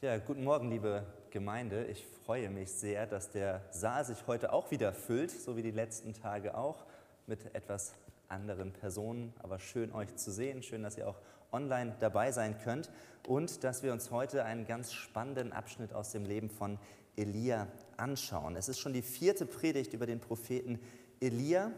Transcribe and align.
Ja, 0.00 0.16
guten 0.18 0.44
Morgen, 0.44 0.70
liebe 0.70 1.04
Gemeinde. 1.30 1.86
Ich 1.86 2.06
freue 2.24 2.50
mich 2.50 2.70
sehr, 2.70 3.04
dass 3.08 3.32
der 3.32 3.62
Saal 3.72 4.04
sich 4.04 4.28
heute 4.28 4.52
auch 4.52 4.70
wieder 4.70 4.92
füllt, 4.92 5.32
so 5.32 5.56
wie 5.56 5.62
die 5.62 5.72
letzten 5.72 6.14
Tage 6.14 6.56
auch, 6.56 6.86
mit 7.26 7.52
etwas 7.52 7.96
anderen 8.28 8.72
Personen. 8.72 9.32
Aber 9.40 9.58
schön 9.58 9.90
euch 9.90 10.14
zu 10.14 10.30
sehen, 10.30 10.62
schön, 10.62 10.84
dass 10.84 10.96
ihr 10.98 11.08
auch 11.08 11.20
online 11.50 11.96
dabei 11.98 12.30
sein 12.30 12.56
könnt 12.62 12.92
und 13.26 13.64
dass 13.64 13.82
wir 13.82 13.92
uns 13.92 14.12
heute 14.12 14.44
einen 14.44 14.66
ganz 14.66 14.92
spannenden 14.92 15.52
Abschnitt 15.52 15.92
aus 15.92 16.12
dem 16.12 16.24
Leben 16.24 16.48
von 16.48 16.78
Elia 17.16 17.66
anschauen. 17.96 18.54
Es 18.54 18.68
ist 18.68 18.78
schon 18.78 18.92
die 18.92 19.02
vierte 19.02 19.46
Predigt 19.46 19.94
über 19.94 20.06
den 20.06 20.20
Propheten 20.20 20.78
Elia 21.18 21.72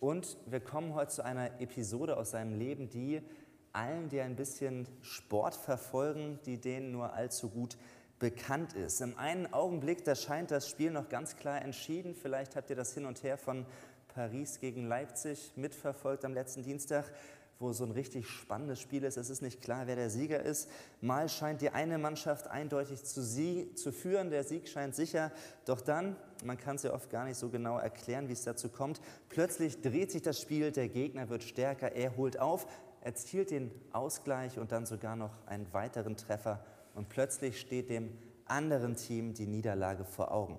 und 0.00 0.38
wir 0.46 0.60
kommen 0.60 0.94
heute 0.94 1.10
zu 1.10 1.24
einer 1.26 1.60
Episode 1.60 2.16
aus 2.16 2.30
seinem 2.30 2.58
Leben, 2.58 2.88
die 2.88 3.20
allen, 3.76 4.08
die 4.08 4.20
ein 4.20 4.36
bisschen 4.36 4.88
Sport 5.02 5.54
verfolgen, 5.54 6.40
die 6.46 6.58
denen 6.58 6.92
nur 6.92 7.12
allzu 7.12 7.50
gut 7.50 7.76
bekannt 8.18 8.72
ist. 8.72 9.00
Im 9.00 9.18
einen 9.18 9.52
Augenblick, 9.52 10.04
da 10.04 10.14
scheint 10.14 10.50
das 10.50 10.68
Spiel 10.68 10.90
noch 10.90 11.08
ganz 11.08 11.36
klar 11.36 11.62
entschieden. 11.62 12.14
Vielleicht 12.14 12.56
habt 12.56 12.70
ihr 12.70 12.76
das 12.76 12.94
Hin 12.94 13.04
und 13.04 13.22
Her 13.22 13.36
von 13.36 13.66
Paris 14.08 14.60
gegen 14.60 14.88
Leipzig 14.88 15.52
mitverfolgt 15.56 16.24
am 16.24 16.32
letzten 16.32 16.62
Dienstag, 16.62 17.04
wo 17.58 17.72
so 17.72 17.84
ein 17.84 17.90
richtig 17.90 18.28
spannendes 18.28 18.80
Spiel 18.80 19.04
ist. 19.04 19.16
Es 19.16 19.30
ist 19.30 19.42
nicht 19.42 19.60
klar, 19.60 19.86
wer 19.86 19.96
der 19.96 20.10
Sieger 20.10 20.42
ist. 20.42 20.68
Mal 21.00 21.28
scheint 21.28 21.60
die 21.60 21.70
eine 21.70 21.98
Mannschaft 21.98 22.48
eindeutig 22.48 23.04
zu, 23.04 23.22
sie, 23.22 23.74
zu 23.74 23.92
führen, 23.92 24.30
der 24.30 24.44
Sieg 24.44 24.68
scheint 24.68 24.94
sicher. 24.94 25.32
Doch 25.64 25.80
dann, 25.80 26.16
man 26.44 26.58
kann 26.58 26.76
es 26.76 26.82
ja 26.82 26.92
oft 26.92 27.10
gar 27.10 27.24
nicht 27.24 27.36
so 27.36 27.48
genau 27.48 27.78
erklären, 27.78 28.28
wie 28.28 28.34
es 28.34 28.44
dazu 28.44 28.68
kommt, 28.68 29.00
plötzlich 29.28 29.80
dreht 29.80 30.10
sich 30.10 30.22
das 30.22 30.40
Spiel, 30.40 30.70
der 30.70 30.88
Gegner 30.88 31.28
wird 31.28 31.42
stärker, 31.42 31.92
er 31.92 32.16
holt 32.16 32.38
auf, 32.38 32.66
erzielt 33.06 33.52
den 33.52 33.70
Ausgleich 33.92 34.58
und 34.58 34.72
dann 34.72 34.84
sogar 34.84 35.14
noch 35.14 35.46
einen 35.46 35.72
weiteren 35.72 36.16
Treffer 36.16 36.64
und 36.96 37.08
plötzlich 37.08 37.60
steht 37.60 37.88
dem 37.88 38.18
anderen 38.46 38.96
Team 38.96 39.32
die 39.32 39.46
Niederlage 39.46 40.04
vor 40.04 40.32
Augen. 40.32 40.58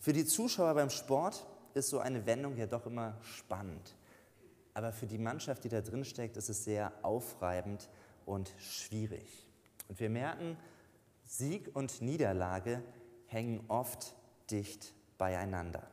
Für 0.00 0.12
die 0.12 0.24
Zuschauer 0.24 0.74
beim 0.74 0.90
Sport 0.90 1.46
ist 1.74 1.90
so 1.90 2.00
eine 2.00 2.26
Wendung 2.26 2.56
ja 2.56 2.66
doch 2.66 2.86
immer 2.86 3.16
spannend. 3.22 3.94
Aber 4.74 4.92
für 4.92 5.06
die 5.06 5.18
Mannschaft, 5.18 5.62
die 5.62 5.68
da 5.68 5.80
drin 5.80 6.04
steckt, 6.04 6.36
ist 6.36 6.48
es 6.48 6.64
sehr 6.64 6.92
aufreibend 7.02 7.88
und 8.26 8.52
schwierig. 8.58 9.46
Und 9.86 10.00
wir 10.00 10.10
merken, 10.10 10.56
Sieg 11.22 11.70
und 11.74 12.02
Niederlage 12.02 12.82
hängen 13.26 13.64
oft 13.68 14.16
dicht 14.50 14.92
beieinander. 15.18 15.88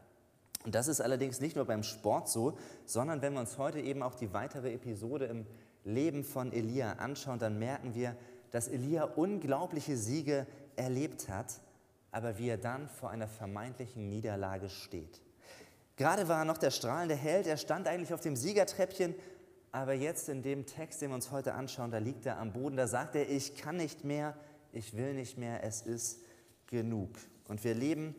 Und 0.66 0.73
das 0.73 0.88
ist 0.88 1.02
allerdings 1.02 1.39
nicht 1.39 1.55
nur 1.55 1.66
beim 1.66 1.83
Sport 1.83 2.30
so, 2.30 2.58
sondern 2.86 3.22
wenn 3.22 3.33
wir 3.33 3.39
uns 3.39 3.58
heute 3.58 3.80
eben 3.80 4.02
auch 4.02 4.16
die 4.16 4.33
weitere 4.33 4.73
Episode 4.73 5.25
im 5.25 5.45
Leben 5.88 6.23
von 6.23 6.52
Elia 6.52 6.93
anschauen, 6.93 7.39
dann 7.39 7.57
merken 7.57 7.95
wir, 7.95 8.16
dass 8.52 8.67
Elia 8.67 9.03
unglaubliche 9.03 9.97
Siege 9.97 10.45
erlebt 10.75 11.30
hat, 11.30 11.59
aber 12.11 12.38
wie 12.38 12.49
er 12.49 12.57
dann 12.57 12.88
vor 12.88 13.09
einer 13.09 13.27
vermeintlichen 13.27 14.09
Niederlage 14.09 14.69
steht. 14.69 15.21
Gerade 15.95 16.27
war 16.27 16.39
er 16.39 16.45
noch 16.45 16.58
der 16.58 16.71
strahlende 16.71 17.15
Held, 17.15 17.47
er 17.47 17.58
stand 17.58 17.88
eigentlich 17.88 18.13
auf 18.13 18.21
dem 18.21 18.35
Siegertreppchen, 18.35 19.15
aber 19.71 19.93
jetzt 19.93 20.30
in 20.30 20.43
dem 20.43 20.65
Text, 20.65 21.02
den 21.02 21.09
wir 21.09 21.15
uns 21.15 21.31
heute 21.31 21.53
anschauen, 21.53 21.91
da 21.91 21.97
liegt 21.97 22.25
er 22.25 22.38
am 22.38 22.53
Boden, 22.53 22.77
da 22.77 22.88
sagt 22.88 23.15
er, 23.15 23.30
ich 23.30 23.55
kann 23.55 23.77
nicht 23.77 24.03
mehr, 24.03 24.35
ich 24.71 24.95
will 24.95 25.13
nicht 25.13 25.38
mehr, 25.38 25.63
es 25.63 25.81
ist 25.81 26.19
genug. 26.67 27.09
Und 27.47 27.63
wir 27.63 27.73
leben, 27.73 28.15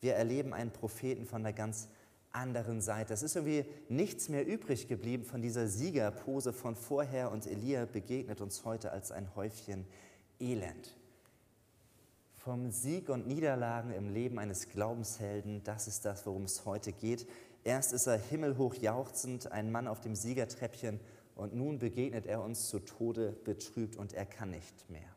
wir 0.00 0.14
erleben 0.14 0.54
einen 0.54 0.70
Propheten 0.70 1.26
von 1.26 1.42
der 1.42 1.52
ganz 1.52 1.88
anderen 2.32 2.80
Seite. 2.80 3.14
Es 3.14 3.22
ist 3.22 3.36
irgendwie 3.36 3.64
nichts 3.88 4.28
mehr 4.28 4.46
übrig 4.46 4.88
geblieben 4.88 5.24
von 5.24 5.42
dieser 5.42 5.66
Siegerpose 5.68 6.52
von 6.52 6.76
vorher 6.76 7.30
und 7.30 7.46
Elia 7.46 7.86
begegnet 7.86 8.40
uns 8.40 8.64
heute 8.64 8.92
als 8.92 9.10
ein 9.10 9.34
Häufchen 9.34 9.86
Elend. 10.40 10.96
Vom 12.36 12.70
Sieg 12.70 13.08
und 13.08 13.26
Niederlagen 13.26 13.92
im 13.92 14.12
Leben 14.12 14.38
eines 14.38 14.68
Glaubenshelden, 14.68 15.62
das 15.64 15.88
ist 15.88 16.04
das, 16.04 16.24
worum 16.26 16.44
es 16.44 16.64
heute 16.64 16.92
geht. 16.92 17.28
Erst 17.64 17.92
ist 17.92 18.06
er 18.06 18.16
himmelhoch 18.16 18.74
jauchzend, 18.74 19.50
ein 19.52 19.70
Mann 19.70 19.88
auf 19.88 20.00
dem 20.00 20.14
Siegertreppchen, 20.14 21.00
und 21.38 21.54
nun 21.54 21.78
begegnet 21.78 22.26
er 22.26 22.42
uns 22.42 22.68
zu 22.68 22.80
Tode 22.80 23.30
betrübt 23.44 23.94
und 23.94 24.12
er 24.12 24.26
kann 24.26 24.50
nicht 24.50 24.90
mehr. 24.90 25.08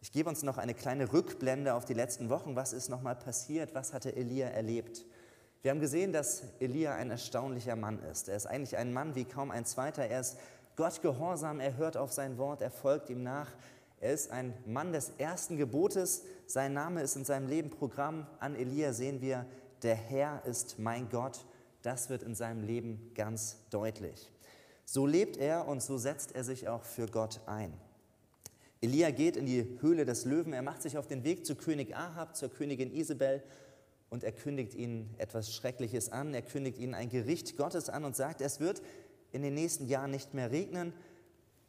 Ich 0.00 0.12
gebe 0.12 0.28
uns 0.28 0.44
noch 0.44 0.58
eine 0.58 0.74
kleine 0.74 1.12
Rückblende 1.12 1.74
auf 1.74 1.84
die 1.84 1.92
letzten 1.92 2.30
Wochen. 2.30 2.54
Was 2.54 2.72
ist 2.72 2.88
nochmal 2.88 3.16
passiert? 3.16 3.74
Was 3.74 3.92
hatte 3.92 4.14
Elia 4.14 4.46
erlebt? 4.46 5.04
Wir 5.62 5.72
haben 5.72 5.80
gesehen, 5.80 6.12
dass 6.12 6.42
Elia 6.58 6.94
ein 6.94 7.10
erstaunlicher 7.10 7.76
Mann 7.76 7.98
ist. 8.10 8.30
Er 8.30 8.36
ist 8.36 8.46
eigentlich 8.46 8.78
ein 8.78 8.94
Mann 8.94 9.14
wie 9.14 9.26
kaum 9.26 9.50
ein 9.50 9.66
zweiter. 9.66 10.06
Er 10.06 10.20
ist 10.20 10.38
Gott 10.76 11.02
gehorsam, 11.02 11.60
er 11.60 11.76
hört 11.76 11.98
auf 11.98 12.12
sein 12.12 12.38
Wort, 12.38 12.62
er 12.62 12.70
folgt 12.70 13.10
ihm 13.10 13.22
nach. 13.22 13.48
Er 14.00 14.14
ist 14.14 14.30
ein 14.30 14.54
Mann 14.64 14.94
des 14.94 15.12
ersten 15.18 15.58
Gebotes. 15.58 16.22
Sein 16.46 16.72
Name 16.72 17.02
ist 17.02 17.16
in 17.16 17.26
seinem 17.26 17.46
Leben 17.46 17.68
Programm. 17.68 18.26
An 18.38 18.56
Elia 18.56 18.94
sehen 18.94 19.20
wir, 19.20 19.44
der 19.82 19.96
Herr 19.96 20.42
ist 20.46 20.78
mein 20.78 21.10
Gott. 21.10 21.44
Das 21.82 22.08
wird 22.08 22.22
in 22.22 22.34
seinem 22.34 22.64
Leben 22.64 23.12
ganz 23.14 23.58
deutlich. 23.68 24.32
So 24.86 25.06
lebt 25.06 25.36
er 25.36 25.68
und 25.68 25.82
so 25.82 25.98
setzt 25.98 26.34
er 26.34 26.44
sich 26.44 26.68
auch 26.68 26.84
für 26.84 27.06
Gott 27.06 27.40
ein. 27.44 27.74
Elia 28.80 29.10
geht 29.10 29.36
in 29.36 29.44
die 29.44 29.78
Höhle 29.82 30.06
des 30.06 30.24
Löwen. 30.24 30.54
Er 30.54 30.62
macht 30.62 30.80
sich 30.80 30.96
auf 30.96 31.06
den 31.06 31.22
Weg 31.22 31.44
zu 31.44 31.54
König 31.54 31.94
Ahab, 31.94 32.34
zur 32.34 32.48
Königin 32.48 32.90
Isabel 32.94 33.42
und 34.10 34.24
er 34.24 34.32
kündigt 34.32 34.74
ihnen 34.74 35.14
etwas 35.18 35.54
Schreckliches 35.54 36.10
an. 36.10 36.34
Er 36.34 36.42
kündigt 36.42 36.78
ihnen 36.78 36.94
ein 36.94 37.08
Gericht 37.08 37.56
Gottes 37.56 37.88
an 37.88 38.04
und 38.04 38.16
sagt, 38.16 38.40
es 38.40 38.60
wird 38.60 38.82
in 39.32 39.42
den 39.42 39.54
nächsten 39.54 39.86
Jahren 39.86 40.10
nicht 40.10 40.34
mehr 40.34 40.50
regnen, 40.50 40.92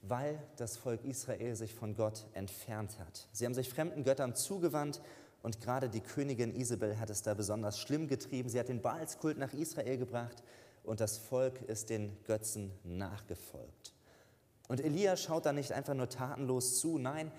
weil 0.01 0.41
das 0.57 0.77
Volk 0.77 1.05
Israel 1.05 1.55
sich 1.55 1.75
von 1.75 1.95
Gott 1.95 2.25
entfernt 2.33 2.97
hat. 2.99 3.27
Sie 3.31 3.45
haben 3.45 3.53
sich 3.53 3.69
fremden 3.69 4.03
Göttern 4.03 4.35
zugewandt 4.35 5.01
und 5.43 5.61
gerade 5.61 5.89
die 5.89 6.01
Königin 6.01 6.55
Isabel 6.55 6.99
hat 6.99 7.11
es 7.11 7.21
da 7.21 7.35
besonders 7.35 7.79
schlimm 7.79 8.07
getrieben. 8.07 8.49
Sie 8.49 8.59
hat 8.59 8.69
den 8.69 8.81
Baalskult 8.81 9.37
nach 9.37 9.53
Israel 9.53 9.97
gebracht 9.97 10.43
und 10.83 10.99
das 10.99 11.19
Volk 11.19 11.61
ist 11.61 11.91
den 11.91 12.17
Götzen 12.25 12.71
nachgefolgt. 12.83 13.93
Und 14.67 14.81
Elia 14.81 15.15
schaut 15.17 15.45
da 15.45 15.53
nicht 15.53 15.73
einfach 15.73 15.93
nur 15.93 16.09
tatenlos 16.09 16.79
zu, 16.79 16.97
nein, 16.97 17.31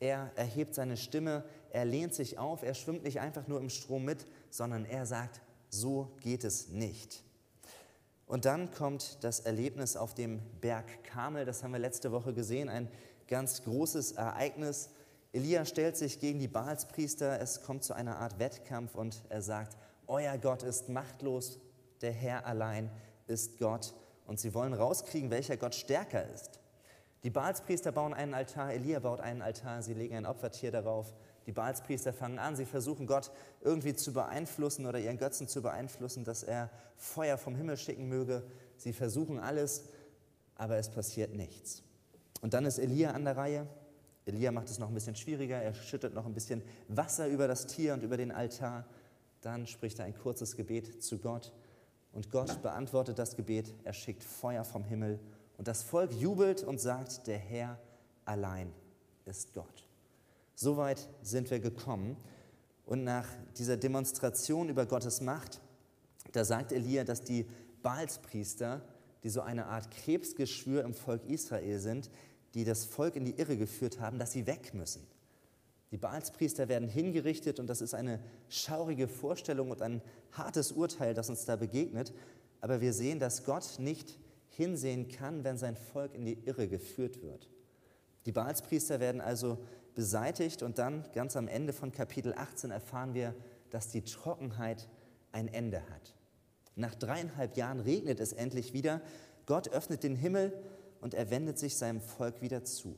er 0.00 0.32
erhebt 0.34 0.74
seine 0.74 0.96
Stimme, 0.96 1.44
er 1.70 1.84
lehnt 1.84 2.12
sich 2.12 2.36
auf, 2.36 2.64
er 2.64 2.74
schwimmt 2.74 3.04
nicht 3.04 3.20
einfach 3.20 3.46
nur 3.46 3.60
im 3.60 3.70
Strom 3.70 4.04
mit, 4.04 4.26
sondern 4.52 4.84
er 4.84 5.06
sagt, 5.06 5.40
so 5.70 6.12
geht 6.20 6.44
es 6.44 6.68
nicht. 6.68 7.24
Und 8.26 8.44
dann 8.44 8.70
kommt 8.70 9.24
das 9.24 9.40
Erlebnis 9.40 9.96
auf 9.96 10.14
dem 10.14 10.40
Berg 10.60 11.04
Kamel, 11.04 11.44
das 11.44 11.62
haben 11.62 11.72
wir 11.72 11.78
letzte 11.80 12.12
Woche 12.12 12.34
gesehen, 12.34 12.68
ein 12.68 12.88
ganz 13.28 13.62
großes 13.64 14.12
Ereignis. 14.12 14.90
Elia 15.32 15.64
stellt 15.64 15.96
sich 15.96 16.20
gegen 16.20 16.38
die 16.38 16.48
Baalspriester, 16.48 17.40
es 17.40 17.62
kommt 17.62 17.82
zu 17.82 17.94
einer 17.94 18.18
Art 18.18 18.38
Wettkampf 18.38 18.94
und 18.94 19.22
er 19.30 19.40
sagt, 19.40 19.76
euer 20.06 20.36
Gott 20.36 20.62
ist 20.62 20.90
machtlos, 20.90 21.58
der 22.02 22.12
Herr 22.12 22.46
allein 22.46 22.90
ist 23.26 23.58
Gott. 23.58 23.94
Und 24.26 24.38
sie 24.38 24.52
wollen 24.52 24.74
rauskriegen, 24.74 25.30
welcher 25.30 25.56
Gott 25.56 25.74
stärker 25.74 26.28
ist. 26.28 26.60
Die 27.22 27.30
Baalspriester 27.30 27.92
bauen 27.92 28.12
einen 28.12 28.34
Altar, 28.34 28.72
Elia 28.72 28.98
baut 28.98 29.20
einen 29.20 29.42
Altar, 29.42 29.82
sie 29.82 29.94
legen 29.94 30.16
ein 30.16 30.26
Opfertier 30.26 30.70
darauf. 30.70 31.14
Die 31.46 31.52
Baalspriester 31.52 32.12
fangen 32.12 32.38
an, 32.38 32.56
sie 32.56 32.66
versuchen 32.66 33.06
Gott 33.06 33.30
irgendwie 33.60 33.94
zu 33.94 34.12
beeinflussen 34.12 34.86
oder 34.86 34.98
ihren 34.98 35.18
Götzen 35.18 35.48
zu 35.48 35.62
beeinflussen, 35.62 36.24
dass 36.24 36.42
er 36.42 36.70
Feuer 36.96 37.36
vom 37.36 37.56
Himmel 37.56 37.76
schicken 37.76 38.08
möge. 38.08 38.42
Sie 38.76 38.92
versuchen 38.92 39.38
alles, 39.38 39.84
aber 40.56 40.76
es 40.76 40.90
passiert 40.90 41.34
nichts. 41.34 41.82
Und 42.40 42.54
dann 42.54 42.64
ist 42.64 42.78
Elia 42.78 43.12
an 43.12 43.24
der 43.24 43.36
Reihe. 43.36 43.66
Elia 44.24 44.52
macht 44.52 44.70
es 44.70 44.78
noch 44.78 44.88
ein 44.88 44.94
bisschen 44.94 45.16
schwieriger, 45.16 45.56
er 45.56 45.74
schüttet 45.74 46.14
noch 46.14 46.26
ein 46.26 46.34
bisschen 46.34 46.62
Wasser 46.88 47.26
über 47.26 47.48
das 47.48 47.66
Tier 47.66 47.94
und 47.94 48.02
über 48.02 48.16
den 48.16 48.30
Altar. 48.30 48.86
Dann 49.40 49.66
spricht 49.66 49.98
er 49.98 50.04
ein 50.04 50.16
kurzes 50.16 50.56
Gebet 50.56 51.02
zu 51.02 51.18
Gott 51.18 51.52
und 52.12 52.30
Gott 52.30 52.62
beantwortet 52.62 53.18
das 53.18 53.36
Gebet, 53.36 53.74
er 53.84 53.92
schickt 53.92 54.22
Feuer 54.22 54.64
vom 54.64 54.84
Himmel 54.84 55.18
und 55.58 55.66
das 55.66 55.82
Volk 55.82 56.12
jubelt 56.12 56.62
und 56.62 56.80
sagt, 56.80 57.26
der 57.26 57.38
Herr 57.38 57.78
allein 58.24 58.72
ist 59.24 59.54
Gott. 59.54 59.88
Soweit 60.62 61.08
sind 61.22 61.50
wir 61.50 61.58
gekommen. 61.58 62.16
Und 62.86 63.02
nach 63.02 63.26
dieser 63.58 63.76
Demonstration 63.76 64.68
über 64.68 64.86
Gottes 64.86 65.20
Macht, 65.20 65.60
da 66.30 66.44
sagt 66.44 66.70
Elia, 66.70 67.02
dass 67.02 67.24
die 67.24 67.48
Baalspriester, 67.82 68.80
die 69.24 69.28
so 69.28 69.40
eine 69.40 69.66
Art 69.66 69.90
Krebsgeschwür 69.90 70.84
im 70.84 70.94
Volk 70.94 71.28
Israel 71.28 71.80
sind, 71.80 72.10
die 72.54 72.62
das 72.62 72.84
Volk 72.84 73.16
in 73.16 73.24
die 73.24 73.32
Irre 73.32 73.56
geführt 73.56 73.98
haben, 73.98 74.20
dass 74.20 74.30
sie 74.30 74.46
weg 74.46 74.72
müssen. 74.72 75.04
Die 75.90 75.96
Baalspriester 75.96 76.68
werden 76.68 76.88
hingerichtet 76.88 77.58
und 77.58 77.66
das 77.66 77.80
ist 77.80 77.94
eine 77.94 78.20
schaurige 78.48 79.08
Vorstellung 79.08 79.72
und 79.72 79.82
ein 79.82 80.00
hartes 80.30 80.70
Urteil, 80.70 81.12
das 81.12 81.28
uns 81.28 81.44
da 81.44 81.56
begegnet. 81.56 82.14
Aber 82.60 82.80
wir 82.80 82.92
sehen, 82.92 83.18
dass 83.18 83.42
Gott 83.42 83.80
nicht 83.80 84.16
hinsehen 84.50 85.08
kann, 85.08 85.42
wenn 85.42 85.58
sein 85.58 85.74
Volk 85.74 86.14
in 86.14 86.24
die 86.24 86.38
Irre 86.44 86.68
geführt 86.68 87.20
wird. 87.20 87.50
Die 88.26 88.32
Baalspriester 88.32 89.00
werden 89.00 89.20
also 89.20 89.58
beseitigt 89.94 90.62
und 90.62 90.78
dann 90.78 91.04
ganz 91.12 91.36
am 91.36 91.48
Ende 91.48 91.72
von 91.72 91.92
Kapitel 91.92 92.34
18 92.34 92.70
erfahren 92.70 93.14
wir, 93.14 93.34
dass 93.70 93.88
die 93.88 94.02
Trockenheit 94.02 94.88
ein 95.32 95.48
Ende 95.48 95.82
hat. 95.90 96.14
Nach 96.76 96.94
dreieinhalb 96.94 97.56
Jahren 97.56 97.80
regnet 97.80 98.20
es 98.20 98.32
endlich 98.32 98.72
wieder. 98.72 99.02
Gott 99.46 99.68
öffnet 99.68 100.02
den 100.02 100.16
Himmel 100.16 100.52
und 101.00 101.14
er 101.14 101.30
wendet 101.30 101.58
sich 101.58 101.76
seinem 101.76 102.00
Volk 102.00 102.40
wieder 102.40 102.64
zu. 102.64 102.96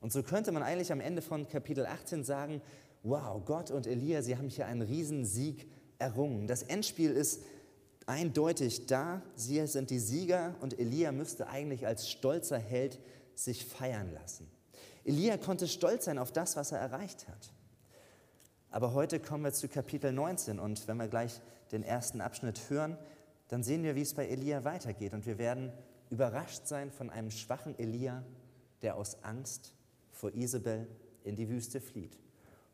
Und 0.00 0.12
so 0.12 0.22
könnte 0.22 0.52
man 0.52 0.62
eigentlich 0.62 0.92
am 0.92 1.00
Ende 1.00 1.22
von 1.22 1.48
Kapitel 1.48 1.86
18 1.86 2.22
sagen, 2.22 2.62
wow, 3.02 3.42
Gott 3.44 3.70
und 3.70 3.86
Elia, 3.86 4.22
sie 4.22 4.36
haben 4.36 4.48
hier 4.48 4.66
einen 4.66 4.82
Riesensieg 4.82 5.68
errungen. 5.98 6.46
Das 6.46 6.62
Endspiel 6.62 7.10
ist 7.10 7.42
eindeutig 8.06 8.86
da. 8.86 9.22
Sie 9.34 9.66
sind 9.66 9.90
die 9.90 9.98
Sieger 9.98 10.54
und 10.60 10.78
Elia 10.78 11.12
müsste 11.12 11.48
eigentlich 11.48 11.86
als 11.86 12.08
stolzer 12.08 12.58
Held 12.58 13.00
sich 13.34 13.64
feiern 13.64 14.12
lassen. 14.12 14.48
Elia 15.06 15.38
konnte 15.38 15.68
stolz 15.68 16.06
sein 16.06 16.18
auf 16.18 16.32
das, 16.32 16.56
was 16.56 16.72
er 16.72 16.80
erreicht 16.80 17.28
hat. 17.28 17.52
Aber 18.70 18.92
heute 18.92 19.20
kommen 19.20 19.44
wir 19.44 19.52
zu 19.52 19.68
Kapitel 19.68 20.12
19 20.12 20.58
und 20.58 20.88
wenn 20.88 20.96
wir 20.96 21.06
gleich 21.06 21.40
den 21.70 21.84
ersten 21.84 22.20
Abschnitt 22.20 22.68
hören, 22.68 22.98
dann 23.48 23.62
sehen 23.62 23.84
wir, 23.84 23.94
wie 23.94 24.02
es 24.02 24.14
bei 24.14 24.26
Elia 24.26 24.64
weitergeht 24.64 25.14
und 25.14 25.24
wir 25.24 25.38
werden 25.38 25.72
überrascht 26.10 26.66
sein 26.66 26.90
von 26.90 27.08
einem 27.10 27.30
schwachen 27.30 27.78
Elia, 27.78 28.24
der 28.82 28.96
aus 28.96 29.22
Angst 29.22 29.72
vor 30.10 30.34
Isabel 30.34 30.88
in 31.22 31.36
die 31.36 31.48
Wüste 31.48 31.80
flieht. 31.80 32.18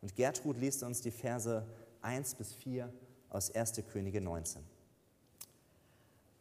Und 0.01 0.15
Gertrud 0.15 0.57
liest 0.57 0.81
uns 0.81 1.01
die 1.01 1.11
Verse 1.11 1.65
1 2.01 2.35
bis 2.35 2.53
4 2.55 2.91
aus 3.29 3.53
1. 3.53 3.83
Könige 3.91 4.21
19. 4.21 4.72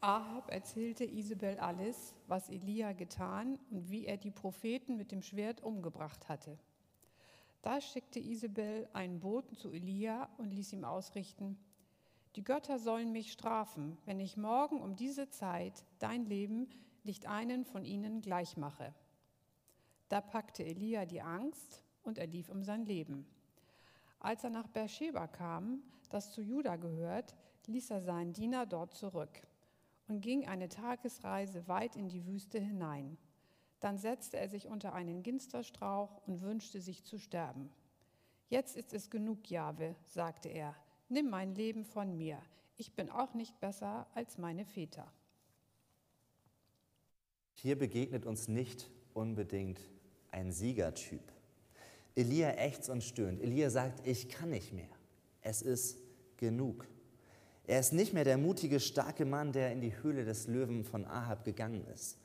Ahab 0.02 0.50
erzählte 0.50 1.04
Isabel 1.04 1.60
alles, 1.60 2.16
was 2.26 2.49
Elia 2.49 2.93
getan 2.93 3.60
und 3.70 3.88
wie 3.88 4.04
er 4.04 4.16
die 4.16 4.32
Propheten 4.32 4.96
mit 4.96 5.12
dem 5.12 5.22
Schwert 5.22 5.62
umgebracht 5.62 6.28
hatte. 6.28 6.58
Da 7.62 7.81
schickte 7.81 8.19
Isabel 8.19 8.88
einen 8.94 9.20
Boten 9.20 9.54
zu 9.54 9.70
Elia 9.70 10.28
und 10.38 10.50
ließ 10.50 10.72
ihm 10.72 10.84
ausrichten, 10.84 11.56
die 12.34 12.43
Götter 12.43 12.81
sollen 12.81 13.12
mich 13.12 13.31
strafen, 13.31 13.96
wenn 14.04 14.19
ich 14.19 14.37
morgen 14.37 14.81
um 14.81 14.96
diese 14.96 15.28
Zeit 15.28 15.84
dein 16.00 16.25
Leben 16.25 16.69
nicht 17.04 17.28
einen 17.28 17.64
von 17.64 17.84
ihnen 17.84 18.22
gleich 18.22 18.56
mache. 18.56 18.93
Da 20.08 20.20
packte 20.20 20.64
Elia 20.64 21.06
die 21.06 21.22
Angst 21.22 21.84
und 22.02 22.19
er 22.19 22.26
lief 22.26 22.49
um 22.49 22.64
sein 22.64 22.84
Leben. 22.87 23.25
Als 24.19 24.43
er 24.43 24.50
nach 24.50 24.66
Beersheba 24.66 25.28
kam, 25.28 25.81
das 26.10 26.32
zu 26.32 26.43
Juda 26.43 26.75
gehört, 26.75 27.37
ließ 27.69 27.90
er 27.90 28.00
seinen 28.00 28.32
Diener 28.32 28.66
dort 28.66 28.94
zurück 28.94 29.43
und 30.08 30.20
ging 30.20 30.46
eine 30.46 30.69
Tagesreise 30.69 31.66
weit 31.69 31.96
in 31.96 32.08
die 32.08 32.26
Wüste 32.26 32.58
hinein. 32.58 33.16
Dann 33.81 33.99
setzte 33.99 34.38
er 34.38 34.49
sich 34.49 34.69
unter 34.69 34.93
einen 34.93 35.22
Ginsterstrauch 35.22 36.26
und 36.26 36.40
wünschte 36.40 36.81
sich 36.81 37.04
zu 37.04 37.19
sterben. 37.19 37.70
Jetzt 38.49 38.76
ist 38.76 38.93
es 38.93 39.10
genug, 39.10 39.50
Jahwe, 39.50 39.96
sagte 40.04 40.49
er, 40.49 40.76
nimm 41.08 41.31
mein 41.31 41.54
Leben 41.54 41.84
von 41.84 42.16
mir. 42.16 42.38
Ich 42.76 42.94
bin 42.94 43.10
auch 43.10 43.34
nicht 43.34 43.58
besser 43.60 44.06
als 44.14 44.38
meine 44.38 44.64
Väter. 44.64 45.10
Hier 47.54 47.78
begegnet 47.78 48.26
uns 48.26 48.49
nicht 48.49 48.90
unbedingt 49.14 49.81
ein 50.31 50.52
Siegertyp. 50.52 51.22
Elia 52.14 52.50
ächzt 52.58 52.88
und 52.88 53.02
stöhnt. 53.02 53.40
Elia 53.40 53.70
sagt, 53.70 54.06
ich 54.06 54.28
kann 54.28 54.50
nicht 54.50 54.72
mehr. 54.72 54.90
Es 55.40 55.62
ist 55.62 55.99
genug. 56.37 56.87
Er 57.67 57.81
ist 57.81 57.93
nicht 57.93 58.12
mehr 58.12 58.25
der 58.25 58.38
mutige, 58.38 58.81
starke 58.81 59.25
Mann, 59.25 59.53
der 59.53 59.73
in 59.73 59.81
die 59.81 60.03
Höhle 60.03 60.25
des 60.25 60.47
Löwen 60.47 60.85
von 60.85 61.05
Ahab 61.05 61.44
gegangen 61.44 61.87
ist. 61.94 62.19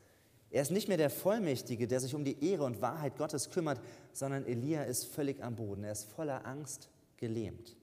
Er 0.49 0.61
ist 0.61 0.71
nicht 0.71 0.87
mehr 0.87 0.97
der 0.97 1.09
Vollmächtige, 1.09 1.87
der 1.87 1.99
sich 1.99 2.15
um 2.15 2.23
die 2.23 2.43
Ehre 2.43 2.63
und 2.63 2.81
Wahrheit 2.81 3.17
Gottes 3.17 3.49
kümmert, 3.49 3.81
sondern 4.13 4.45
Elia 4.45 4.83
ist 4.83 5.05
völlig 5.05 5.43
am 5.43 5.55
Boden. 5.55 5.83
Er 5.83 5.91
ist 5.91 6.05
voller 6.05 6.45
Angst, 6.45 6.89
gelähmt. 7.17 7.75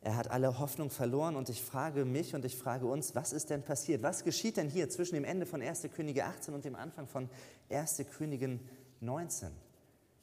Er 0.00 0.16
hat 0.16 0.30
alle 0.30 0.58
Hoffnung 0.58 0.90
verloren 0.90 1.36
und 1.36 1.48
ich 1.48 1.62
frage 1.62 2.04
mich 2.04 2.34
und 2.34 2.44
ich 2.44 2.56
frage 2.56 2.86
uns, 2.86 3.14
was 3.14 3.32
ist 3.32 3.50
denn 3.50 3.62
passiert? 3.62 4.02
Was 4.02 4.24
geschieht 4.24 4.56
denn 4.56 4.68
hier 4.70 4.88
zwischen 4.88 5.14
dem 5.14 5.24
Ende 5.24 5.44
von 5.44 5.60
1. 5.60 5.88
Könige 5.94 6.24
18 6.24 6.54
und 6.54 6.64
dem 6.64 6.76
Anfang 6.76 7.06
von 7.08 7.28
1. 7.68 8.04
Königin 8.16 8.60
19? 9.00 9.50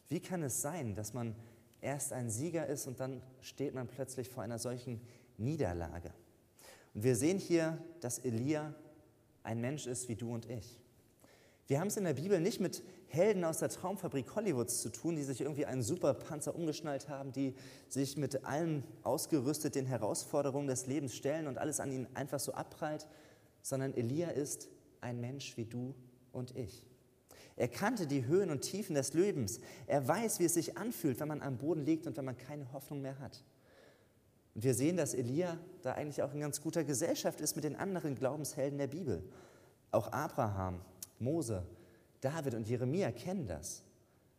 Wie 0.08 0.20
kann 0.20 0.44
es 0.44 0.62
sein, 0.62 0.96
dass 0.96 1.14
man 1.14 1.36
erst 1.86 2.12
ein 2.12 2.30
Sieger 2.30 2.68
ist 2.68 2.88
und 2.88 3.00
dann 3.00 3.22
steht 3.42 3.74
man 3.74 3.88
plötzlich 3.88 4.30
vor 4.30 4.44
einer 4.44 4.60
solchen 4.60 5.00
Niederlage? 5.38 6.12
Und 6.94 7.04
wir 7.04 7.16
sehen 7.16 7.38
hier, 7.38 7.78
dass 8.02 8.20
Elia 8.20 8.74
ein 9.44 9.62
Mensch 9.62 9.86
ist 9.86 10.10
wie 10.10 10.16
du 10.16 10.34
und 10.34 10.50
ich. 10.50 10.80
Wir 11.68 11.80
haben 11.80 11.88
es 11.88 11.98
in 11.98 12.04
der 12.04 12.14
Bibel 12.14 12.40
nicht 12.40 12.60
mit 12.60 12.84
Helden 13.08 13.44
aus 13.44 13.60
der 13.60 13.70
Traumfabrik 13.70 14.36
Hollywoods 14.36 14.82
zu 14.82 14.90
tun, 14.90 15.16
die 15.16 15.24
sich 15.24 15.42
irgendwie 15.42 15.66
einen 15.66 15.82
Superpanzer 15.82 16.56
umgeschnallt 16.56 17.10
haben, 17.10 17.32
die 17.32 17.56
sich 17.88 18.18
mit 18.18 18.46
allem 18.46 18.84
ausgerüstet 19.04 19.76
den 19.76 19.86
Herausforderungen 19.86 20.68
des 20.68 20.86
Lebens 20.86 21.16
stellen 21.16 21.48
und 21.48 21.58
alles 21.58 21.80
an 21.80 21.92
ihnen 21.92 22.08
einfach 22.16 22.40
so 22.40 22.54
abprallt, 22.54 23.08
sondern 23.62 23.94
Elia 23.96 24.30
ist 24.30 24.70
ein 25.02 25.20
Mensch 25.22 25.58
wie 25.58 25.66
du 25.66 25.96
und 26.32 26.56
ich. 26.56 26.86
Er 27.58 27.68
kannte 27.70 28.06
die 28.06 28.26
Höhen 28.26 28.50
und 28.50 28.62
Tiefen 28.62 28.96
des 28.96 29.14
Lebens. 29.14 29.60
Er 29.88 30.06
weiß, 30.08 30.40
wie 30.40 30.46
es 30.46 30.56
sich 30.56 30.78
anfühlt, 30.78 31.20
wenn 31.20 31.28
man 31.28 31.42
am 31.42 31.58
Boden 31.58 31.86
liegt 31.86 32.06
und 32.06 32.18
wenn 32.18 32.26
man 32.26 32.38
keine 32.38 32.72
Hoffnung 32.74 33.02
mehr 33.02 33.18
hat. 33.20 33.44
Und 34.54 34.64
wir 34.64 34.74
sehen, 34.74 34.98
dass 34.98 35.14
Elia 35.14 35.58
da 35.82 35.94
eigentlich 35.94 36.22
auch 36.22 36.34
in 36.34 36.42
ganz 36.42 36.62
guter 36.62 36.84
Gesellschaft 36.84 37.40
ist 37.42 37.56
mit 37.56 37.64
den 37.64 37.76
anderen 37.76 38.16
Glaubenshelden 38.16 38.78
der 38.78 38.88
Bibel. 38.88 39.24
Auch 39.92 40.12
Abraham, 40.12 40.82
Mose, 41.20 41.64
David 42.22 42.56
und 42.56 42.68
Jeremia 42.68 43.12
kennen 43.12 43.48
das. 43.48 43.84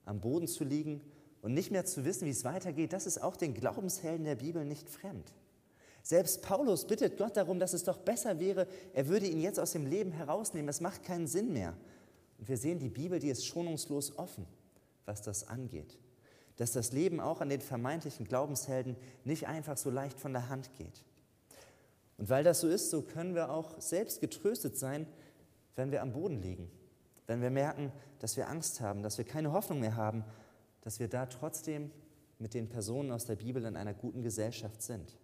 Am 0.04 0.20
Boden 0.20 0.46
zu 0.46 0.64
liegen 0.64 1.00
und 1.40 1.54
nicht 1.54 1.70
mehr 1.70 1.84
zu 1.84 2.04
wissen, 2.04 2.26
wie 2.26 2.30
es 2.30 2.44
weitergeht, 2.44 2.92
das 2.92 3.06
ist 3.06 3.22
auch 3.22 3.36
den 3.36 3.54
Glaubenshelden 3.54 4.24
der 4.24 4.36
Bibel 4.36 4.64
nicht 4.64 4.88
fremd. 4.88 5.32
Selbst 6.02 6.42
Paulus 6.42 6.86
bittet 6.86 7.18
Gott 7.18 7.36
darum, 7.36 7.58
dass 7.58 7.72
es 7.72 7.82
doch 7.82 7.98
besser 7.98 8.38
wäre, 8.38 8.68
er 8.94 9.08
würde 9.08 9.26
ihn 9.26 9.40
jetzt 9.40 9.58
aus 9.58 9.72
dem 9.72 9.86
Leben 9.86 10.12
herausnehmen. 10.12 10.68
Es 10.68 10.80
macht 10.80 11.02
keinen 11.02 11.26
Sinn 11.26 11.52
mehr. 11.52 11.76
Und 12.38 12.48
wir 12.48 12.56
sehen, 12.56 12.78
die 12.78 12.88
Bibel, 12.88 13.18
die 13.18 13.28
ist 13.28 13.46
schonungslos 13.46 14.18
offen, 14.18 14.46
was 15.04 15.22
das 15.22 15.48
angeht. 15.48 15.98
Dass 16.56 16.72
das 16.72 16.92
Leben 16.92 17.20
auch 17.20 17.40
an 17.40 17.48
den 17.48 17.60
vermeintlichen 17.60 18.26
Glaubenshelden 18.26 18.96
nicht 19.24 19.46
einfach 19.46 19.76
so 19.76 19.90
leicht 19.90 20.18
von 20.18 20.32
der 20.32 20.48
Hand 20.48 20.72
geht. 20.74 21.04
Und 22.18 22.30
weil 22.30 22.44
das 22.44 22.60
so 22.60 22.68
ist, 22.68 22.90
so 22.90 23.02
können 23.02 23.34
wir 23.34 23.50
auch 23.50 23.80
selbst 23.80 24.20
getröstet 24.20 24.76
sein, 24.76 25.06
wenn 25.74 25.92
wir 25.92 26.02
am 26.02 26.12
Boden 26.12 26.40
liegen. 26.40 26.70
Wenn 27.26 27.42
wir 27.42 27.50
merken, 27.50 27.92
dass 28.20 28.36
wir 28.36 28.48
Angst 28.48 28.80
haben, 28.80 29.02
dass 29.02 29.18
wir 29.18 29.24
keine 29.24 29.52
Hoffnung 29.52 29.80
mehr 29.80 29.96
haben, 29.96 30.24
dass 30.80 31.00
wir 31.00 31.08
da 31.08 31.26
trotzdem 31.26 31.90
mit 32.38 32.54
den 32.54 32.68
Personen 32.68 33.10
aus 33.10 33.26
der 33.26 33.36
Bibel 33.36 33.64
in 33.64 33.76
einer 33.76 33.94
guten 33.94 34.22
Gesellschaft 34.22 34.82
sind. 34.82 35.16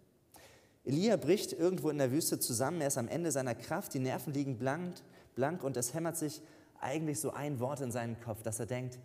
Elia 0.83 1.15
bricht 1.15 1.53
irgendwo 1.53 1.89
in 1.89 1.97
der 1.97 2.11
Wüste 2.11 2.39
zusammen, 2.39 2.81
er 2.81 2.87
ist 2.87 2.97
am 2.97 3.07
Ende 3.07 3.31
seiner 3.31 3.55
Kraft, 3.55 3.93
die 3.93 3.99
Nerven 3.99 4.33
liegen 4.33 4.57
blank, 4.57 4.95
blank 5.35 5.63
und 5.63 5.77
es 5.77 5.93
hämmert 5.93 6.17
sich 6.17 6.41
eigentlich 6.83 7.19
so 7.19 7.31
ein 7.31 7.59
Wort 7.59 7.81
in 7.81 7.91
seinen 7.91 8.19
Kopf, 8.19 8.43
dass 8.43 8.59
er 8.59 8.65
denkt, 8.65 8.99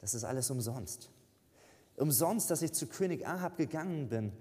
das 0.00 0.14
ist 0.14 0.24
alles 0.24 0.50
umsonst. 0.50 1.10
Umsonst, 1.96 2.50
dass 2.50 2.62
ich 2.62 2.72
zu 2.72 2.86
König 2.86 3.26
Ahab 3.26 3.56
gegangen 3.56 4.08
bin. 4.08 4.32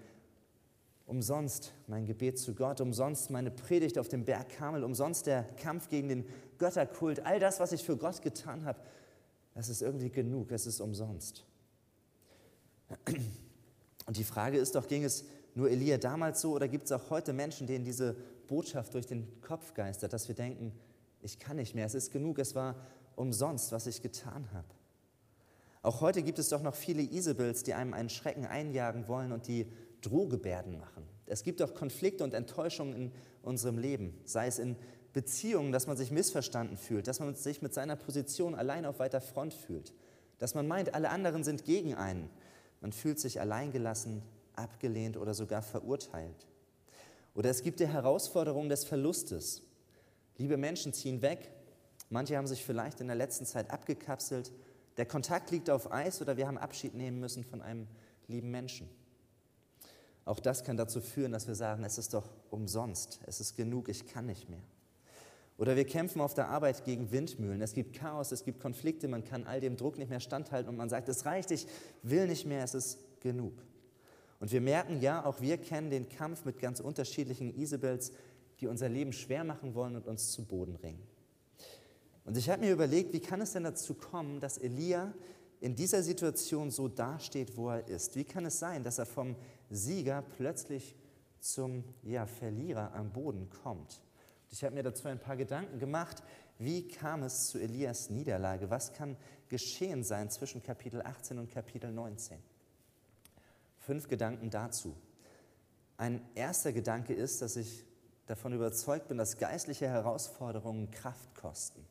Umsonst 1.07 1.73
mein 1.87 2.05
Gebet 2.05 2.39
zu 2.39 2.55
Gott, 2.55 2.81
umsonst 2.81 3.29
meine 3.29 3.51
Predigt 3.51 3.97
auf 3.97 4.09
dem 4.09 4.25
Berg 4.25 4.49
Kamel, 4.49 4.83
umsonst 4.83 5.27
der 5.27 5.43
Kampf 5.43 5.87
gegen 5.87 6.09
den 6.09 6.25
Götterkult, 6.57 7.25
all 7.25 7.39
das, 7.39 7.59
was 7.59 7.71
ich 7.71 7.83
für 7.83 7.95
Gott 7.95 8.21
getan 8.21 8.65
habe, 8.65 8.79
das 9.53 9.69
ist 9.69 9.81
irgendwie 9.81 10.09
genug, 10.09 10.51
es 10.51 10.65
ist 10.65 10.81
umsonst. 10.81 11.45
Und 14.05 14.17
die 14.17 14.23
Frage 14.23 14.57
ist 14.57 14.75
doch, 14.75 14.87
ging 14.87 15.03
es 15.03 15.25
nur 15.53 15.69
Elia 15.69 15.97
damals 15.97 16.41
so 16.41 16.53
oder 16.53 16.67
gibt 16.67 16.85
es 16.85 16.91
auch 16.91 17.09
heute 17.09 17.33
Menschen, 17.33 17.67
denen 17.67 17.85
diese 17.85 18.15
Botschaft 18.47 18.93
durch 18.93 19.05
den 19.05 19.41
Kopf 19.41 19.73
geistert, 19.73 20.11
dass 20.13 20.27
wir 20.27 20.35
denken, 20.35 20.73
ich 21.25 21.39
kann 21.39 21.57
nicht 21.57 21.73
mehr, 21.73 21.87
es 21.87 21.95
ist 21.95 22.11
genug, 22.11 22.37
es 22.37 22.53
war 22.53 22.75
umsonst, 23.15 23.71
was 23.71 23.87
ich 23.87 24.01
getan 24.01 24.47
habe. 24.53 24.67
Auch 25.81 26.01
heute 26.01 26.21
gibt 26.21 26.37
es 26.39 26.49
doch 26.49 26.61
noch 26.61 26.75
viele 26.75 27.01
Isabels, 27.01 27.63
die 27.63 27.73
einem 27.73 27.93
einen 27.93 28.09
Schrecken 28.09 28.45
einjagen 28.45 29.07
wollen 29.07 29.31
und 29.31 29.47
die 29.47 29.71
Drohgebärden 30.01 30.77
machen. 30.77 31.03
Es 31.25 31.43
gibt 31.43 31.61
auch 31.63 31.73
Konflikte 31.73 32.23
und 32.23 32.35
Enttäuschungen 32.35 32.93
in 32.93 33.11
unserem 33.41 33.79
Leben, 33.79 34.13
sei 34.25 34.45
es 34.47 34.59
in 34.59 34.75
Beziehungen, 35.13 35.71
dass 35.71 35.87
man 35.87 35.97
sich 35.97 36.11
missverstanden 36.11 36.77
fühlt, 36.77 37.07
dass 37.07 37.19
man 37.19 37.33
sich 37.35 37.61
mit 37.61 37.73
seiner 37.73 37.95
Position 37.95 38.53
allein 38.53 38.85
auf 38.85 38.99
weiter 38.99 39.21
Front 39.21 39.53
fühlt, 39.53 39.93
dass 40.37 40.53
man 40.53 40.67
meint, 40.67 40.93
alle 40.93 41.09
anderen 41.09 41.43
sind 41.43 41.65
gegen 41.65 41.95
einen. 41.95 42.29
Man 42.81 42.91
fühlt 42.91 43.19
sich 43.19 43.39
alleingelassen, 43.41 44.21
abgelehnt 44.53 45.17
oder 45.17 45.33
sogar 45.33 45.63
verurteilt. 45.63 46.47
Oder 47.33 47.49
es 47.49 47.63
gibt 47.63 47.79
die 47.79 47.87
Herausforderung 47.87 48.69
des 48.69 48.85
Verlustes, 48.85 49.64
Liebe 50.37 50.57
Menschen 50.57 50.93
ziehen 50.93 51.21
weg. 51.21 51.51
Manche 52.09 52.37
haben 52.37 52.47
sich 52.47 52.63
vielleicht 52.63 53.01
in 53.01 53.07
der 53.07 53.15
letzten 53.15 53.45
Zeit 53.45 53.71
abgekapselt. 53.71 54.51
Der 54.97 55.05
Kontakt 55.05 55.51
liegt 55.51 55.69
auf 55.69 55.91
Eis 55.91 56.21
oder 56.21 56.37
wir 56.37 56.47
haben 56.47 56.57
Abschied 56.57 56.93
nehmen 56.93 57.19
müssen 57.19 57.43
von 57.43 57.61
einem 57.61 57.87
lieben 58.27 58.51
Menschen. 58.51 58.89
Auch 60.25 60.39
das 60.39 60.63
kann 60.63 60.77
dazu 60.77 61.01
führen, 61.01 61.31
dass 61.31 61.47
wir 61.47 61.55
sagen, 61.55 61.83
es 61.83 61.97
ist 61.97 62.13
doch 62.13 62.27
umsonst, 62.49 63.19
es 63.27 63.39
ist 63.39 63.55
genug, 63.55 63.89
ich 63.89 64.07
kann 64.07 64.25
nicht 64.25 64.49
mehr. 64.49 64.63
Oder 65.57 65.75
wir 65.75 65.85
kämpfen 65.85 66.19
auf 66.19 66.33
der 66.33 66.49
Arbeit 66.49 66.83
gegen 66.83 67.11
Windmühlen. 67.11 67.61
Es 67.61 67.73
gibt 67.73 67.95
Chaos, 67.95 68.31
es 68.31 68.43
gibt 68.43 68.59
Konflikte, 68.59 69.07
man 69.07 69.23
kann 69.23 69.45
all 69.45 69.61
dem 69.61 69.77
Druck 69.77 69.97
nicht 69.97 70.09
mehr 70.09 70.19
standhalten 70.19 70.67
und 70.67 70.75
man 70.75 70.89
sagt, 70.89 71.07
es 71.07 71.25
reicht, 71.25 71.51
ich 71.51 71.67
will 72.01 72.27
nicht 72.27 72.45
mehr, 72.45 72.63
es 72.63 72.73
ist 72.73 72.99
genug. 73.21 73.53
Und 74.39 74.51
wir 74.51 74.61
merken, 74.61 74.99
ja, 74.99 75.23
auch 75.23 75.39
wir 75.39 75.57
kennen 75.57 75.89
den 75.89 76.09
Kampf 76.09 76.43
mit 76.43 76.59
ganz 76.59 76.81
unterschiedlichen 76.81 77.57
Isabels, 77.57 78.11
die 78.59 78.67
unser 78.67 78.89
Leben 78.89 79.13
schwer 79.13 79.43
machen 79.43 79.73
wollen 79.75 79.95
und 79.95 80.07
uns 80.07 80.31
zu 80.31 80.45
Boden 80.45 80.75
ringen. 80.75 81.03
Und 82.25 82.37
ich 82.37 82.49
habe 82.49 82.61
mir 82.61 82.71
überlegt, 82.71 83.13
wie 83.13 83.19
kann 83.19 83.41
es 83.41 83.53
denn 83.53 83.63
dazu 83.63 83.93
kommen, 83.93 84.39
dass 84.39 84.57
Elia 84.57 85.13
in 85.61 85.75
dieser 85.75 86.01
Situation 86.01 86.71
so 86.71 86.87
dasteht, 86.87 87.55
wo 87.55 87.69
er 87.69 87.87
ist? 87.87 88.15
Wie 88.15 88.23
kann 88.23 88.45
es 88.45 88.59
sein, 88.59 88.83
dass 88.83 88.97
er 88.97 89.05
vom 89.05 89.35
Sieger 89.69 90.21
plötzlich 90.21 90.95
zum 91.39 91.83
ja, 92.01 92.25
Verlierer 92.25 92.93
am 92.93 93.11
Boden 93.11 93.49
kommt? 93.49 94.01
Und 94.43 94.53
ich 94.53 94.63
habe 94.63 94.73
mir 94.73 94.83
dazu 94.83 95.07
ein 95.07 95.19
paar 95.19 95.37
Gedanken 95.37 95.79
gemacht. 95.79 96.23
Wie 96.57 96.87
kam 96.87 97.23
es 97.23 97.47
zu 97.47 97.59
Elias 97.59 98.09
Niederlage? 98.09 98.69
Was 98.69 98.93
kann 98.93 99.17
geschehen 99.49 100.03
sein 100.03 100.29
zwischen 100.29 100.63
Kapitel 100.63 101.01
18 101.01 101.37
und 101.37 101.51
Kapitel 101.51 101.91
19? 101.91 102.37
Fünf 103.79 104.07
Gedanken 104.07 104.49
dazu. 104.49 104.95
Ein 105.97 106.21
erster 106.33 106.73
Gedanke 106.73 107.13
ist, 107.13 107.41
dass 107.41 107.55
ich 107.55 107.85
davon 108.25 108.53
überzeugt 108.53 109.07
bin, 109.07 109.17
dass 109.17 109.37
geistliche 109.37 109.87
Herausforderungen 109.87 110.91
Kraft 110.91 111.35
kosten. 111.35 111.85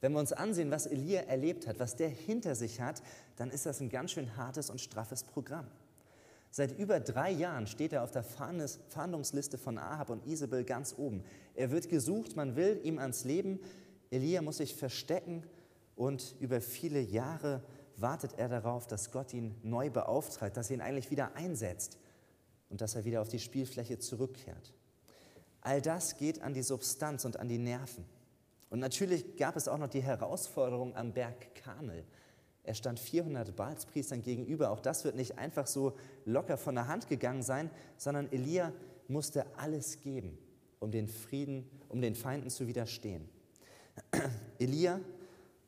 Wenn 0.00 0.12
wir 0.12 0.18
uns 0.18 0.32
ansehen, 0.32 0.70
was 0.70 0.86
Elia 0.86 1.22
erlebt 1.22 1.66
hat, 1.66 1.78
was 1.78 1.96
der 1.96 2.08
hinter 2.08 2.54
sich 2.54 2.80
hat, 2.80 3.02
dann 3.36 3.50
ist 3.50 3.66
das 3.66 3.80
ein 3.80 3.90
ganz 3.90 4.12
schön 4.12 4.36
hartes 4.36 4.70
und 4.70 4.80
straffes 4.80 5.24
Programm. 5.24 5.66
Seit 6.50 6.76
über 6.78 6.98
drei 6.98 7.30
Jahren 7.30 7.66
steht 7.66 7.92
er 7.92 8.02
auf 8.02 8.10
der 8.10 8.24
Fahndungsliste 8.24 9.56
von 9.56 9.78
Ahab 9.78 10.10
und 10.10 10.26
Isabel 10.26 10.64
ganz 10.64 10.94
oben. 10.98 11.22
Er 11.54 11.70
wird 11.70 11.88
gesucht, 11.88 12.34
man 12.34 12.56
will 12.56 12.80
ihm 12.82 12.98
ans 12.98 13.24
Leben. 13.24 13.60
Elia 14.10 14.42
muss 14.42 14.56
sich 14.56 14.74
verstecken 14.74 15.44
und 15.94 16.34
über 16.40 16.60
viele 16.60 17.00
Jahre 17.00 17.62
wartet 17.96 18.32
er 18.38 18.48
darauf, 18.48 18.86
dass 18.86 19.12
Gott 19.12 19.32
ihn 19.32 19.54
neu 19.62 19.90
beauftragt, 19.90 20.56
dass 20.56 20.70
er 20.70 20.76
ihn 20.76 20.80
eigentlich 20.80 21.10
wieder 21.10 21.36
einsetzt 21.36 21.98
und 22.68 22.80
dass 22.80 22.96
er 22.96 23.04
wieder 23.04 23.20
auf 23.20 23.28
die 23.28 23.38
Spielfläche 23.38 23.98
zurückkehrt. 23.98 24.72
All 25.60 25.80
das 25.82 26.16
geht 26.16 26.42
an 26.42 26.54
die 26.54 26.62
Substanz 26.62 27.24
und 27.24 27.38
an 27.38 27.48
die 27.48 27.58
Nerven. 27.58 28.04
Und 28.70 28.78
natürlich 28.78 29.36
gab 29.36 29.56
es 29.56 29.68
auch 29.68 29.78
noch 29.78 29.88
die 29.88 30.02
Herausforderung 30.02 30.94
am 30.96 31.12
Berg 31.12 31.54
Karmel. 31.54 32.04
Er 32.62 32.74
stand 32.74 33.00
400 33.00 33.54
Baalspriestern 33.56 34.22
gegenüber. 34.22 34.70
Auch 34.70 34.80
das 34.80 35.04
wird 35.04 35.16
nicht 35.16 35.38
einfach 35.38 35.66
so 35.66 35.96
locker 36.24 36.56
von 36.56 36.74
der 36.74 36.86
Hand 36.86 37.08
gegangen 37.08 37.42
sein, 37.42 37.70
sondern 37.96 38.30
Elia 38.32 38.72
musste 39.08 39.44
alles 39.56 40.00
geben, 40.00 40.38
um 40.78 40.90
den 40.90 41.08
Frieden, 41.08 41.68
um 41.88 42.00
den 42.00 42.14
Feinden 42.14 42.50
zu 42.50 42.66
widerstehen. 42.68 43.28
Elia 44.58 45.00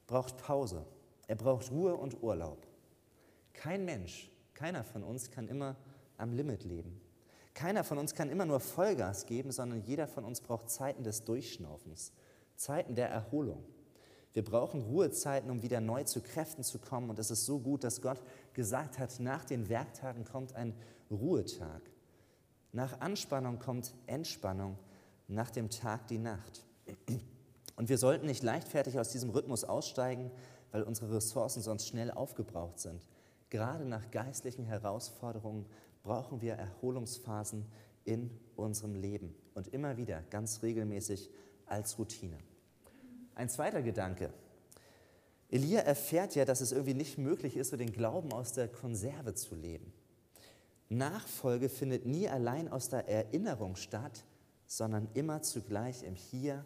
braucht 0.06 0.36
Pause. 0.38 0.84
Er 1.26 1.36
braucht 1.36 1.70
Ruhe 1.70 1.96
und 1.96 2.22
Urlaub. 2.22 2.66
Kein 3.52 3.84
Mensch, 3.84 4.30
keiner 4.54 4.84
von 4.84 5.02
uns 5.02 5.30
kann 5.30 5.48
immer 5.48 5.76
am 6.18 6.32
Limit 6.32 6.64
leben. 6.64 7.00
Keiner 7.54 7.84
von 7.84 7.98
uns 7.98 8.14
kann 8.14 8.30
immer 8.30 8.46
nur 8.46 8.60
Vollgas 8.60 9.26
geben, 9.26 9.52
sondern 9.52 9.82
jeder 9.82 10.06
von 10.06 10.24
uns 10.24 10.40
braucht 10.40 10.70
Zeiten 10.70 11.04
des 11.04 11.24
Durchschnaufens. 11.24 12.12
Zeiten 12.56 12.94
der 12.94 13.08
Erholung. 13.10 13.64
Wir 14.32 14.44
brauchen 14.44 14.82
Ruhezeiten, 14.82 15.50
um 15.50 15.62
wieder 15.62 15.80
neu 15.80 16.04
zu 16.04 16.22
Kräften 16.22 16.64
zu 16.64 16.78
kommen. 16.78 17.10
Und 17.10 17.18
es 17.18 17.30
ist 17.30 17.44
so 17.44 17.58
gut, 17.58 17.84
dass 17.84 18.00
Gott 18.00 18.22
gesagt 18.54 18.98
hat, 18.98 19.20
nach 19.20 19.44
den 19.44 19.68
Werktagen 19.68 20.24
kommt 20.24 20.54
ein 20.54 20.74
Ruhetag. 21.10 21.82
Nach 22.72 23.00
Anspannung 23.00 23.58
kommt 23.58 23.94
Entspannung, 24.06 24.78
nach 25.28 25.50
dem 25.50 25.68
Tag 25.68 26.06
die 26.06 26.18
Nacht. 26.18 26.64
Und 27.76 27.90
wir 27.90 27.98
sollten 27.98 28.26
nicht 28.26 28.42
leichtfertig 28.42 28.98
aus 28.98 29.10
diesem 29.10 29.28
Rhythmus 29.30 29.64
aussteigen, 29.64 30.30
weil 30.70 30.82
unsere 30.82 31.16
Ressourcen 31.16 31.60
sonst 31.62 31.86
schnell 31.86 32.10
aufgebraucht 32.10 32.78
sind. 32.78 33.06
Gerade 33.50 33.84
nach 33.84 34.10
geistlichen 34.10 34.64
Herausforderungen 34.64 35.66
brauchen 36.02 36.40
wir 36.40 36.54
Erholungsphasen 36.54 37.66
in 38.04 38.30
unserem 38.56 38.94
Leben 38.94 39.34
und 39.54 39.68
immer 39.68 39.96
wieder 39.96 40.22
ganz 40.30 40.62
regelmäßig 40.62 41.30
als 41.66 41.98
Routine. 41.98 42.38
Ein 43.34 43.48
zweiter 43.48 43.82
Gedanke. 43.82 44.32
Elia 45.48 45.80
erfährt 45.80 46.34
ja, 46.34 46.44
dass 46.44 46.60
es 46.60 46.72
irgendwie 46.72 46.94
nicht 46.94 47.18
möglich 47.18 47.56
ist, 47.56 47.70
so 47.70 47.76
den 47.76 47.92
Glauben 47.92 48.32
aus 48.32 48.52
der 48.52 48.68
Konserve 48.68 49.34
zu 49.34 49.54
leben. 49.54 49.92
Nachfolge 50.88 51.68
findet 51.68 52.06
nie 52.06 52.28
allein 52.28 52.68
aus 52.68 52.88
der 52.88 53.08
Erinnerung 53.08 53.76
statt, 53.76 54.24
sondern 54.66 55.08
immer 55.14 55.42
zugleich 55.42 56.02
im 56.02 56.14
Hier, 56.14 56.64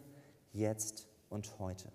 Jetzt 0.53 1.07
und 1.29 1.59
Heute. 1.59 1.91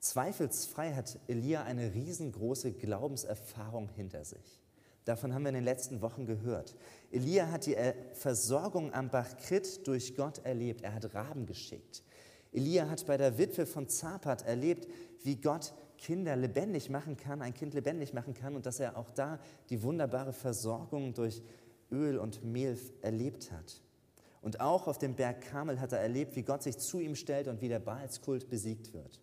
Zweifelsfrei 0.00 0.92
hat 0.94 1.18
Elia 1.28 1.64
eine 1.64 1.94
riesengroße 1.94 2.72
Glaubenserfahrung 2.72 3.88
hinter 3.88 4.24
sich. 4.24 4.63
Davon 5.04 5.34
haben 5.34 5.42
wir 5.42 5.50
in 5.50 5.56
den 5.56 5.64
letzten 5.64 6.00
Wochen 6.00 6.24
gehört. 6.24 6.76
Elia 7.10 7.50
hat 7.50 7.66
die 7.66 7.76
Versorgung 8.14 8.92
am 8.94 9.10
Bach 9.10 9.36
Krit 9.36 9.86
durch 9.86 10.14
Gott 10.16 10.38
erlebt. 10.44 10.82
Er 10.82 10.94
hat 10.94 11.14
Raben 11.14 11.44
geschickt. 11.44 12.02
Elia 12.52 12.88
hat 12.88 13.04
bei 13.06 13.16
der 13.16 13.36
Witwe 13.36 13.66
von 13.66 13.88
Zapat 13.88 14.42
erlebt, 14.46 14.88
wie 15.22 15.36
Gott 15.36 15.74
Kinder 15.98 16.36
lebendig 16.36 16.88
machen 16.88 17.16
kann, 17.16 17.42
ein 17.42 17.54
Kind 17.54 17.74
lebendig 17.74 18.14
machen 18.14 18.34
kann 18.34 18.56
und 18.56 18.66
dass 18.66 18.80
er 18.80 18.96
auch 18.96 19.10
da 19.10 19.38
die 19.70 19.82
wunderbare 19.82 20.32
Versorgung 20.32 21.14
durch 21.14 21.42
Öl 21.90 22.18
und 22.18 22.44
Mehl 22.44 22.78
erlebt 23.02 23.52
hat. 23.52 23.80
Und 24.40 24.60
auch 24.60 24.86
auf 24.86 24.98
dem 24.98 25.14
Berg 25.14 25.40
Kamel 25.40 25.80
hat 25.80 25.92
er 25.92 26.00
erlebt, 26.00 26.36
wie 26.36 26.42
Gott 26.42 26.62
sich 26.62 26.78
zu 26.78 27.00
ihm 27.00 27.14
stellt 27.14 27.48
und 27.48 27.60
wie 27.60 27.68
der 27.68 27.78
Baalskult 27.78 28.48
besiegt 28.48 28.92
wird. 28.92 29.20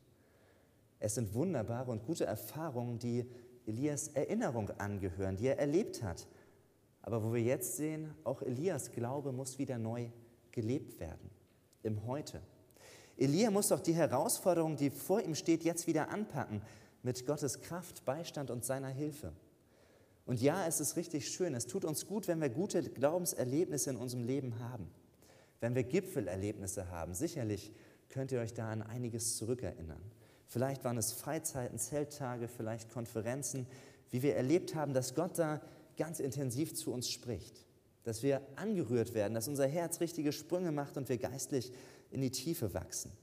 Es 1.00 1.16
sind 1.16 1.34
wunderbare 1.34 1.92
und 1.92 2.06
gute 2.06 2.26
Erfahrungen, 2.26 3.00
die 3.00 3.30
Elias 3.66 4.10
Erinnerung 4.10 4.70
angehören, 4.72 5.38
die 5.38 5.48
er 5.48 5.60
erlebt 5.60 6.04
hat. 6.04 6.28
Aber 7.02 7.24
wo 7.24 7.34
wir 7.34 7.42
jetzt 7.42 7.78
sehen, 7.78 8.14
auch 8.24 8.42
Elias 8.42 8.92
Glaube 8.92 9.32
muss 9.32 9.58
wieder 9.58 9.78
neu 9.78 10.10
gelebt 10.52 11.00
werden, 11.00 11.30
im 11.84 12.06
Heute. 12.06 12.42
Elia 13.18 13.52
muss 13.52 13.70
doch 13.70 13.80
die 13.80 13.94
Herausforderung, 13.94 14.76
die 14.76 14.90
vor 14.90 15.22
ihm 15.22 15.36
steht, 15.36 15.64
jetzt 15.64 15.88
wieder 15.88 16.10
anpacken, 16.10 16.62
mit 17.04 17.26
Gottes 17.26 17.62
Kraft, 17.62 18.06
Beistand 18.06 18.52
und 18.52 18.66
seiner 18.66 18.90
Hilfe. 18.90 19.34
Und 20.26 20.42
ja, 20.42 20.68
es 20.68 20.80
ist 20.80 20.96
richtig 20.96 21.30
schön, 21.30 21.56
es 21.56 21.68
tut 21.68 21.84
uns 21.84 22.06
gut, 22.06 22.28
wenn 22.28 22.42
wir 22.42 22.50
gute 22.50 22.84
Glaubenserlebnisse 22.84 23.90
in 23.90 23.96
unserem 23.96 24.24
Leben 24.24 24.60
haben, 24.60 24.90
wenn 25.60 25.76
wir 25.76 25.84
Gipfelerlebnisse 25.84 26.90
haben. 26.90 27.14
Sicherlich 27.14 27.72
könnt 28.10 28.32
ihr 28.32 28.40
euch 28.40 28.54
da 28.54 28.70
an 28.70 28.82
einiges 28.82 29.38
zurückerinnern. 29.38 30.02
Vielleicht 30.52 30.84
waren 30.84 30.98
es 30.98 31.14
Freizeiten, 31.14 31.80
Zelttage, 31.80 32.50
vielleicht 32.50 32.92
Konferenzen, 32.92 33.68
wie 34.10 34.22
wir 34.22 34.36
erlebt 34.36 34.76
haben, 34.76 34.94
dass 34.94 35.16
Gott 35.16 35.40
da 35.40 35.62
ganz 35.96 36.20
intensiv 36.20 36.76
zu 36.76 36.92
uns 36.92 37.10
spricht, 37.10 37.66
dass 38.04 38.22
wir 38.22 38.42
angerührt 38.58 39.14
werden, 39.14 39.34
dass 39.34 39.48
unser 39.48 39.66
Herz 39.66 40.02
richtige 40.02 40.34
Sprünge 40.34 40.74
macht 40.74 40.98
und 40.98 41.08
wir 41.08 41.18
geistlich 41.18 41.72
in 42.10 42.20
die 42.20 42.32
Tiefe 42.32 42.74
wachsen. 42.74 43.14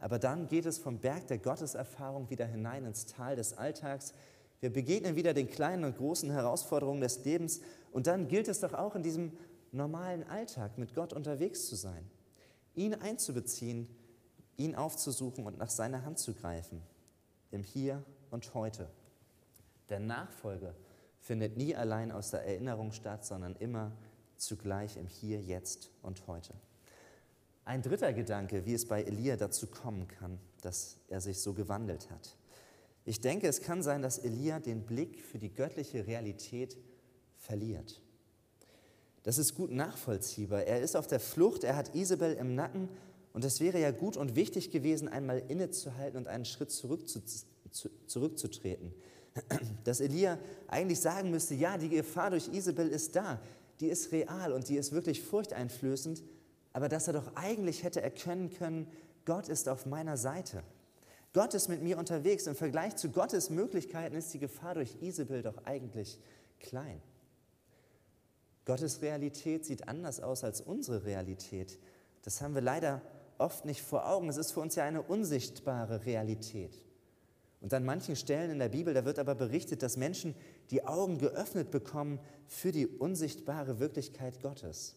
Aber 0.00 0.18
dann 0.18 0.48
geht 0.48 0.66
es 0.66 0.76
vom 0.76 0.98
Berg 0.98 1.28
der 1.28 1.38
Gotteserfahrung 1.38 2.28
wieder 2.28 2.44
hinein 2.44 2.84
ins 2.84 3.06
Tal 3.06 3.34
des 3.34 3.56
Alltags. 3.56 4.12
Wir 4.60 4.70
begegnen 4.70 5.16
wieder 5.16 5.32
den 5.32 5.48
kleinen 5.48 5.84
und 5.84 5.96
großen 5.96 6.30
Herausforderungen 6.30 7.00
des 7.00 7.24
Lebens 7.24 7.62
und 7.90 8.06
dann 8.06 8.28
gilt 8.28 8.48
es 8.48 8.60
doch 8.60 8.74
auch 8.74 8.94
in 8.94 9.02
diesem 9.02 9.32
normalen 9.72 10.24
Alltag 10.24 10.76
mit 10.76 10.94
Gott 10.94 11.14
unterwegs 11.14 11.68
zu 11.68 11.74
sein, 11.74 12.04
ihn 12.74 12.92
einzubeziehen, 12.92 13.88
ihn 14.58 14.74
aufzusuchen 14.74 15.46
und 15.46 15.56
nach 15.56 15.70
seiner 15.70 16.04
Hand 16.04 16.18
zu 16.18 16.34
greifen, 16.34 16.82
im 17.50 17.62
Hier 17.62 18.04
und 18.30 18.52
Heute. 18.52 18.90
Der 19.88 20.00
Nachfolge 20.00 20.74
findet 21.20 21.56
nie 21.56 21.74
allein 21.74 22.12
aus 22.12 22.30
der 22.30 22.44
Erinnerung 22.44 22.92
statt, 22.92 23.24
sondern 23.24 23.56
immer 23.56 23.92
zugleich 24.36 24.96
im 24.96 25.06
Hier, 25.06 25.40
Jetzt 25.40 25.90
und 26.02 26.26
Heute. 26.26 26.52
Ein 27.64 27.82
dritter 27.82 28.12
Gedanke, 28.12 28.66
wie 28.66 28.74
es 28.74 28.86
bei 28.86 29.02
Elia 29.02 29.36
dazu 29.36 29.66
kommen 29.66 30.08
kann, 30.08 30.38
dass 30.62 30.96
er 31.08 31.20
sich 31.20 31.40
so 31.40 31.54
gewandelt 31.54 32.10
hat. 32.10 32.36
Ich 33.04 33.20
denke, 33.20 33.46
es 33.46 33.62
kann 33.62 33.82
sein, 33.82 34.02
dass 34.02 34.18
Elia 34.18 34.58
den 34.58 34.84
Blick 34.84 35.22
für 35.22 35.38
die 35.38 35.52
göttliche 35.52 36.06
Realität 36.06 36.76
verliert. 37.36 38.02
Das 39.22 39.38
ist 39.38 39.54
gut 39.54 39.70
nachvollziehbar. 39.70 40.64
Er 40.64 40.80
ist 40.80 40.96
auf 40.96 41.06
der 41.06 41.20
Flucht, 41.20 41.64
er 41.64 41.76
hat 41.76 41.94
Isabel 41.94 42.34
im 42.34 42.54
Nacken 42.54 42.88
und 43.32 43.44
es 43.44 43.60
wäre 43.60 43.80
ja 43.80 43.90
gut 43.90 44.16
und 44.16 44.36
wichtig 44.36 44.70
gewesen, 44.70 45.08
einmal 45.08 45.42
innezuhalten 45.48 46.18
und 46.18 46.28
einen 46.28 46.44
Schritt 46.44 46.70
zurück 46.70 47.08
zu, 47.08 47.22
zu, 47.70 47.90
zurückzutreten. 48.06 48.94
Dass 49.84 50.00
Elia 50.00 50.38
eigentlich 50.66 51.00
sagen 51.00 51.30
müsste, 51.30 51.54
ja, 51.54 51.78
die 51.78 51.88
Gefahr 51.88 52.30
durch 52.30 52.48
Isabel 52.48 52.88
ist 52.88 53.16
da, 53.16 53.40
die 53.80 53.88
ist 53.88 54.12
real 54.12 54.52
und 54.52 54.68
die 54.68 54.76
ist 54.76 54.92
wirklich 54.92 55.22
furchteinflößend, 55.22 56.22
aber 56.72 56.88
dass 56.88 57.06
er 57.06 57.14
doch 57.14 57.34
eigentlich 57.36 57.82
hätte 57.82 58.02
erkennen 58.02 58.50
können, 58.50 58.88
Gott 59.24 59.48
ist 59.48 59.68
auf 59.68 59.86
meiner 59.86 60.16
Seite. 60.16 60.62
Gott 61.32 61.54
ist 61.54 61.68
mit 61.68 61.82
mir 61.82 61.98
unterwegs. 61.98 62.46
Im 62.46 62.54
Vergleich 62.54 62.96
zu 62.96 63.10
Gottes 63.10 63.50
Möglichkeiten 63.50 64.16
ist 64.16 64.32
die 64.34 64.38
Gefahr 64.38 64.74
durch 64.74 64.96
Isabel 65.00 65.42
doch 65.42 65.64
eigentlich 65.64 66.18
klein. 66.60 67.00
Gottes 68.64 69.02
Realität 69.02 69.64
sieht 69.64 69.88
anders 69.88 70.20
aus 70.20 70.44
als 70.44 70.60
unsere 70.60 71.04
Realität. 71.04 71.78
Das 72.22 72.40
haben 72.42 72.54
wir 72.54 72.62
leider 72.62 73.02
oft 73.38 73.64
nicht 73.64 73.82
vor 73.82 74.08
Augen. 74.08 74.28
Es 74.28 74.36
ist 74.36 74.52
für 74.52 74.60
uns 74.60 74.74
ja 74.74 74.84
eine 74.84 75.02
unsichtbare 75.02 76.04
Realität. 76.04 76.84
Und 77.60 77.74
an 77.74 77.84
manchen 77.84 78.14
Stellen 78.14 78.50
in 78.50 78.58
der 78.58 78.68
Bibel, 78.68 78.94
da 78.94 79.04
wird 79.04 79.18
aber 79.18 79.34
berichtet, 79.34 79.82
dass 79.82 79.96
Menschen 79.96 80.34
die 80.70 80.84
Augen 80.86 81.18
geöffnet 81.18 81.70
bekommen 81.70 82.20
für 82.46 82.70
die 82.70 82.86
unsichtbare 82.86 83.80
Wirklichkeit 83.80 84.40
Gottes. 84.42 84.94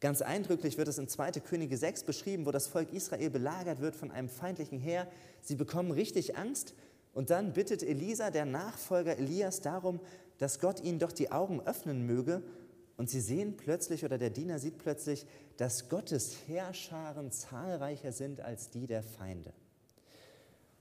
Ganz 0.00 0.20
eindrücklich 0.20 0.76
wird 0.76 0.88
es 0.88 0.98
in 0.98 1.08
2. 1.08 1.32
Könige 1.32 1.78
6 1.78 2.04
beschrieben, 2.04 2.44
wo 2.44 2.50
das 2.50 2.66
Volk 2.66 2.92
Israel 2.92 3.30
belagert 3.30 3.80
wird 3.80 3.96
von 3.96 4.10
einem 4.10 4.28
feindlichen 4.28 4.78
Heer. 4.78 5.08
Sie 5.40 5.54
bekommen 5.54 5.90
richtig 5.90 6.36
Angst 6.36 6.74
und 7.14 7.30
dann 7.30 7.54
bittet 7.54 7.82
Elisa, 7.82 8.30
der 8.30 8.44
Nachfolger 8.44 9.16
Elias, 9.16 9.62
darum, 9.62 10.00
dass 10.36 10.60
Gott 10.60 10.82
ihnen 10.82 10.98
doch 10.98 11.12
die 11.12 11.32
Augen 11.32 11.62
öffnen 11.62 12.04
möge. 12.04 12.42
Und 12.96 13.10
sie 13.10 13.20
sehen 13.20 13.56
plötzlich, 13.56 14.04
oder 14.04 14.16
der 14.18 14.30
Diener 14.30 14.58
sieht 14.58 14.78
plötzlich, 14.78 15.26
dass 15.56 15.88
Gottes 15.88 16.36
Heerscharen 16.46 17.30
zahlreicher 17.30 18.12
sind 18.12 18.40
als 18.40 18.70
die 18.70 18.86
der 18.86 19.02
Feinde. 19.02 19.52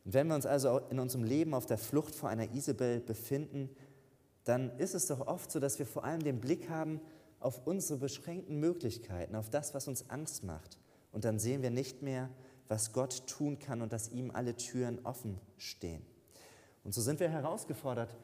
Und 0.06 0.14
wenn 0.14 0.28
wir 0.28 0.36
uns 0.36 0.46
also 0.46 0.80
in 0.90 1.00
unserem 1.00 1.26
Leben 1.26 1.54
auf 1.54 1.66
der 1.66 1.78
Flucht 1.78 2.16
vor 2.16 2.30
einer 2.30 2.54
Isabel 2.54 3.00
befinden, 3.02 3.70
dann 4.46 4.78
ist 4.78 4.94
es 4.94 5.08
doch 5.08 5.28
oft 5.28 5.52
so, 5.52 5.60
dass 5.60 5.80
wir 5.80 5.86
vor 5.86 6.06
allem 6.06 6.24
den 6.24 6.40
Blick 6.40 6.70
haben 6.70 7.02
auf 7.40 7.66
unsere 7.66 8.00
beschränkten 8.00 8.60
Möglichkeiten, 8.60 9.36
auf 9.36 9.50
das, 9.50 9.74
was 9.74 9.88
uns 9.88 10.10
Angst 10.10 10.44
macht. 10.44 10.78
Und 11.12 11.26
dann 11.26 11.40
sehen 11.40 11.64
wir 11.64 11.72
nicht 11.72 12.02
mehr, 12.02 12.30
was 12.68 12.94
Gott 12.94 13.28
tun 13.28 13.60
kann 13.60 13.82
und 13.82 13.92
dass 13.92 14.10
ihm 14.10 14.32
alle 14.32 14.56
Türen 14.56 15.00
offen 15.06 15.40
stehen. 15.58 16.02
Und 16.84 16.94
so 16.94 17.02
sind 17.02 17.20
wir 17.20 17.30
herausgefordert, 17.30 18.16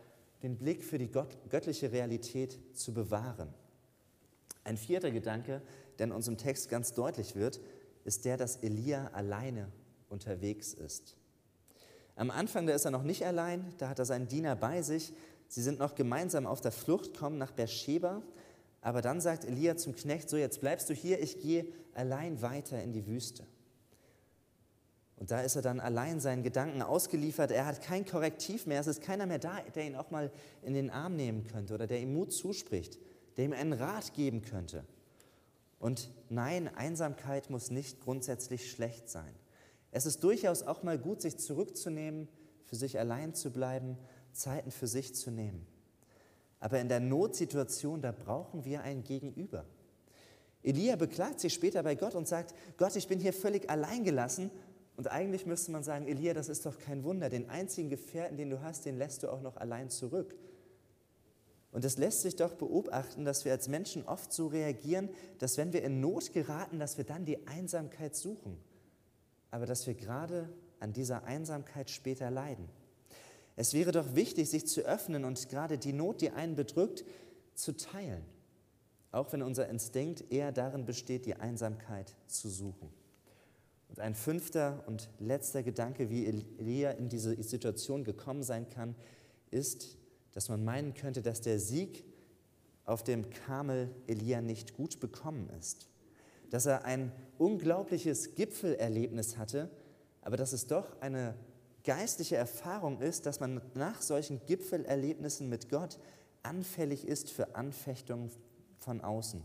den 0.44 0.58
Blick 0.58 0.84
für 0.84 0.98
die 0.98 1.12
göttliche 1.12 1.92
Realität 1.92 2.60
zu 2.74 2.94
bewahren. 2.94 3.54
Ein 4.64 4.78
vierter 4.78 5.12
Gedanke, 5.12 5.62
der 5.98 6.08
in 6.08 6.12
unserem 6.12 6.38
Text 6.38 6.70
ganz 6.70 6.94
deutlich 6.94 7.36
wird, 7.36 7.60
ist 8.04 8.26
der, 8.26 8.38
dass 8.38 8.58
Elia 8.58 9.10
alleine 9.14 9.72
unterwegs 10.10 10.74
ist. 10.74 11.16
Am 12.16 12.30
Anfang, 12.30 12.68
da 12.68 12.74
ist 12.74 12.86
er 12.86 12.92
noch 12.92 13.04
nicht 13.04 13.26
allein, 13.26 13.74
da 13.78 13.90
hat 13.90 14.00
er 14.00 14.06
seinen 14.06 14.28
Diener 14.28 14.56
bei 14.56 14.82
sich. 14.82 15.14
Sie 15.48 15.62
sind 15.62 15.80
noch 15.80 15.96
gemeinsam 15.96 16.46
auf 16.46 16.62
der 16.62 16.72
Flucht, 16.72 17.18
kommen 17.18 17.38
nach 17.38 17.52
Beersheba. 17.52 18.22
Aber 18.82 19.02
dann 19.02 19.22
sagt 19.22 19.46
Elia 19.46 19.78
zum 19.78 19.96
Knecht: 19.96 20.30
So, 20.30 20.38
jetzt 20.38 20.62
bleibst 20.62 20.90
du 20.90 20.94
hier, 20.94 21.22
ich 21.22 21.40
gehe 21.40 21.66
allein 21.94 22.42
weiter 22.42 22.82
in 22.82 22.94
die 22.94 23.08
Wüste. 23.08 23.46
Und 25.18 25.30
da 25.30 25.42
ist 25.42 25.56
er 25.56 25.62
dann 25.62 25.80
allein 25.80 26.20
seinen 26.20 26.42
Gedanken 26.42 26.82
ausgeliefert. 26.82 27.52
Er 27.52 27.68
hat 27.68 27.84
kein 27.84 28.06
Korrektiv 28.06 28.66
mehr. 28.66 28.80
Es 28.80 28.88
ist 28.88 29.04
keiner 29.04 29.28
mehr 29.28 29.38
da, 29.38 29.60
der 29.76 29.86
ihn 29.86 29.96
auch 29.96 30.10
mal 30.10 30.32
in 30.64 30.74
den 30.74 30.90
Arm 30.90 31.16
nehmen 31.16 31.46
könnte 31.46 31.76
oder 31.76 31.86
der 31.86 32.00
ihm 32.00 32.14
Mut 32.14 32.34
zuspricht, 32.34 32.98
der 33.38 33.46
ihm 33.46 33.54
einen 33.54 33.74
Rat 33.74 34.14
geben 34.14 34.42
könnte. 34.42 34.86
Und 35.80 36.12
nein, 36.30 36.68
Einsamkeit 36.76 37.50
muss 37.50 37.72
nicht 37.72 38.02
grundsätzlich 38.02 38.70
schlecht 38.70 39.10
sein. 39.10 39.34
Es 39.92 40.06
ist 40.06 40.24
durchaus 40.24 40.64
auch 40.64 40.84
mal 40.84 40.98
gut, 40.98 41.22
sich 41.22 41.38
zurückzunehmen, 41.38 42.28
für 42.64 42.76
sich 42.76 43.00
allein 43.00 43.34
zu 43.34 43.52
bleiben, 43.52 43.98
Zeiten 44.32 44.72
für 44.72 44.88
sich 44.88 45.16
zu 45.16 45.32
nehmen. 45.32 45.66
Aber 46.60 46.80
in 46.80 46.88
der 46.88 47.00
Notsituation, 47.00 48.02
da 48.02 48.12
brauchen 48.12 48.64
wir 48.64 48.84
ein 48.84 49.04
Gegenüber. 49.04 49.66
Elia 50.64 50.96
beklagt 50.96 51.40
sich 51.40 51.54
später 51.54 51.82
bei 51.82 51.96
Gott 51.96 52.14
und 52.14 52.28
sagt, 52.28 52.54
Gott, 52.78 52.96
ich 52.96 53.08
bin 53.08 53.20
hier 53.20 53.34
völlig 53.34 53.70
allein 53.70 54.04
gelassen. 54.04 54.52
Und 54.96 55.10
eigentlich 55.10 55.48
müsste 55.48 55.72
man 55.72 55.84
sagen, 55.84 56.08
Elia, 56.08 56.36
das 56.36 56.50
ist 56.50 56.66
doch 56.66 56.78
kein 56.78 57.04
Wunder. 57.04 57.30
Den 57.30 57.50
einzigen 57.50 57.90
Gefährten, 57.90 58.38
den 58.38 58.52
du 58.52 58.62
hast, 58.62 58.86
den 58.86 58.98
lässt 58.98 59.24
du 59.24 59.30
auch 59.30 59.42
noch 59.42 59.58
allein 59.58 59.90
zurück. 59.90 60.36
Und 61.72 61.86
es 61.86 61.98
lässt 61.98 62.22
sich 62.22 62.36
doch 62.36 62.54
beobachten, 62.54 63.24
dass 63.24 63.46
wir 63.46 63.52
als 63.54 63.68
Menschen 63.68 64.04
oft 64.06 64.34
so 64.34 64.48
reagieren, 64.48 65.10
dass 65.40 65.58
wenn 65.58 65.72
wir 65.72 65.84
in 65.84 66.02
Not 66.02 66.34
geraten, 66.34 66.80
dass 66.80 66.98
wir 66.98 67.06
dann 67.06 67.26
die 67.26 67.48
Einsamkeit 67.48 68.16
suchen 68.16 68.58
aber 69.52 69.66
dass 69.66 69.86
wir 69.86 69.94
gerade 69.94 70.50
an 70.80 70.94
dieser 70.94 71.26
Einsamkeit 71.26 71.90
später 71.90 72.32
leiden. 72.32 72.68
Es 73.58 73.74
wäre 73.74 73.92
doch 73.92 74.16
wichtig, 74.16 74.50
sich 74.50 74.66
zu 74.66 74.82
öffnen 74.82 75.26
und 75.26 75.50
gerade 75.50 75.78
die 75.78 75.94
Not, 75.94 76.22
die 76.22 76.32
einen 76.32 76.56
bedrückt, 76.56 77.06
zu 77.54 77.76
teilen, 77.76 78.24
auch 79.12 79.32
wenn 79.34 79.44
unser 79.44 79.68
Instinkt 79.68 80.32
eher 80.32 80.54
darin 80.54 80.86
besteht, 80.86 81.26
die 81.26 81.36
Einsamkeit 81.36 82.16
zu 82.28 82.50
suchen. 82.50 82.90
Und 83.90 84.00
ein 84.00 84.16
fünfter 84.16 84.86
und 84.88 85.10
letzter 85.20 85.64
Gedanke, 85.64 86.10
wie 86.10 86.26
Elia 86.26 86.92
in 86.92 87.10
diese 87.10 87.44
Situation 87.44 88.06
gekommen 88.06 88.42
sein 88.42 88.70
kann, 88.70 88.96
ist, 89.52 89.98
dass 90.34 90.50
man 90.50 90.64
meinen 90.64 90.94
könnte, 90.94 91.22
dass 91.22 91.42
der 91.42 91.60
Sieg 91.60 92.04
auf 92.86 93.04
dem 93.04 93.30
Kamel 93.30 93.90
Elia 94.08 94.42
nicht 94.42 94.76
gut 94.76 95.00
bekommen 95.00 95.50
ist 95.60 95.88
dass 96.52 96.66
er 96.66 96.86
ein 96.86 97.12
unglaubliches 97.40 98.36
Gipfelerlebnis 98.36 99.38
hatte, 99.38 99.70
aber 100.22 100.38
dass 100.38 100.54
es 100.54 100.68
doch 100.68 100.86
eine 101.00 101.34
geistliche 101.84 102.36
Erfahrung 102.36 103.02
ist, 103.02 103.26
dass 103.26 103.40
man 103.40 103.62
nach 103.74 104.02
solchen 104.02 104.46
Gipfelerlebnissen 104.46 105.50
mit 105.50 105.70
Gott 105.70 105.98
anfällig 106.44 107.08
ist 107.08 107.32
für 107.32 107.56
Anfechtungen 107.56 108.30
von 108.78 109.02
außen. 109.02 109.42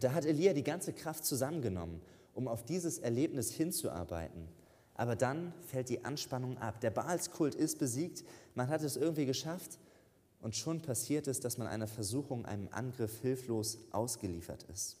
Da 0.00 0.14
hat 0.14 0.24
Elia 0.24 0.54
die 0.54 0.64
ganze 0.64 0.92
Kraft 0.92 1.24
zusammengenommen, 1.24 2.00
um 2.34 2.48
auf 2.48 2.64
dieses 2.64 2.98
Erlebnis 2.98 3.52
hinzuarbeiten. 3.52 4.48
Aber 4.94 5.16
dann 5.16 5.52
fällt 5.66 5.88
die 5.88 6.04
Anspannung 6.04 6.58
ab. 6.58 6.80
Der 6.80 6.90
Baalskult 6.90 7.54
ist 7.54 7.78
besiegt, 7.78 8.24
man 8.54 8.68
hat 8.68 8.82
es 8.82 8.96
irgendwie 8.96 9.26
geschafft 9.26 9.78
und 10.40 10.56
schon 10.56 10.80
passiert 10.80 11.26
es, 11.28 11.40
dass 11.40 11.56
man 11.56 11.66
einer 11.66 11.86
Versuchung, 11.86 12.44
einem 12.44 12.68
Angriff 12.72 13.20
hilflos 13.20 13.78
ausgeliefert 13.90 14.64
ist. 14.72 14.98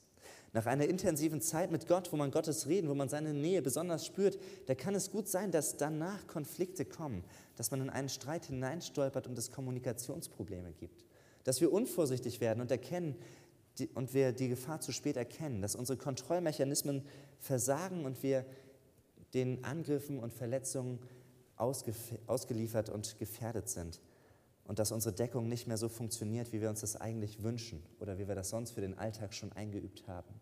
Nach 0.54 0.66
einer 0.66 0.86
intensiven 0.86 1.40
Zeit 1.40 1.72
mit 1.72 1.88
Gott, 1.88 2.12
wo 2.12 2.16
man 2.16 2.30
Gottes 2.30 2.66
Reden, 2.66 2.88
wo 2.88 2.94
man 2.94 3.08
seine 3.08 3.32
Nähe 3.32 3.62
besonders 3.62 4.04
spürt, 4.04 4.38
da 4.66 4.74
kann 4.74 4.94
es 4.94 5.10
gut 5.10 5.26
sein, 5.26 5.50
dass 5.50 5.78
danach 5.78 6.26
Konflikte 6.26 6.84
kommen, 6.84 7.24
dass 7.56 7.70
man 7.70 7.80
in 7.80 7.90
einen 7.90 8.10
Streit 8.10 8.46
hineinstolpert 8.46 9.26
und 9.26 9.38
es 9.38 9.50
Kommunikationsprobleme 9.50 10.72
gibt. 10.72 11.06
Dass 11.44 11.62
wir 11.62 11.72
unvorsichtig 11.72 12.40
werden 12.40 12.60
und 12.60 12.70
erkennen 12.70 13.16
die, 13.78 13.88
und 13.88 14.12
wir 14.12 14.32
die 14.32 14.48
Gefahr 14.48 14.80
zu 14.80 14.92
spät 14.92 15.16
erkennen, 15.16 15.62
dass 15.62 15.74
unsere 15.74 15.96
Kontrollmechanismen 15.96 17.02
versagen 17.38 18.04
und 18.04 18.22
wir 18.22 18.44
den 19.34 19.64
Angriffen 19.64 20.18
und 20.18 20.32
Verletzungen 20.32 20.98
ausgeliefert 21.56 22.88
und 22.88 23.18
gefährdet 23.18 23.68
sind 23.68 24.00
und 24.64 24.78
dass 24.78 24.92
unsere 24.92 25.14
Deckung 25.14 25.48
nicht 25.48 25.66
mehr 25.66 25.76
so 25.76 25.88
funktioniert, 25.88 26.52
wie 26.52 26.60
wir 26.60 26.70
uns 26.70 26.80
das 26.80 26.96
eigentlich 26.96 27.42
wünschen 27.42 27.82
oder 28.00 28.18
wie 28.18 28.28
wir 28.28 28.34
das 28.34 28.50
sonst 28.50 28.72
für 28.72 28.80
den 28.80 28.98
Alltag 28.98 29.34
schon 29.34 29.52
eingeübt 29.52 30.06
haben. 30.06 30.34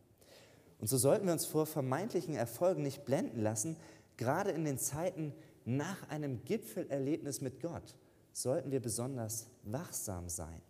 Und 0.78 0.88
so 0.88 0.96
sollten 0.96 1.26
wir 1.26 1.32
uns 1.32 1.46
vor 1.46 1.66
vermeintlichen 1.66 2.34
Erfolgen 2.34 2.82
nicht 2.82 3.04
blenden 3.04 3.40
lassen, 3.40 3.76
gerade 4.16 4.50
in 4.50 4.64
den 4.64 4.78
Zeiten 4.78 5.34
nach 5.64 6.08
einem 6.08 6.44
Gipfelerlebnis 6.44 7.40
mit 7.40 7.60
Gott 7.60 7.96
sollten 8.32 8.70
wir 8.70 8.80
besonders 8.80 9.48
wachsam 9.64 10.28
sein. 10.28 10.62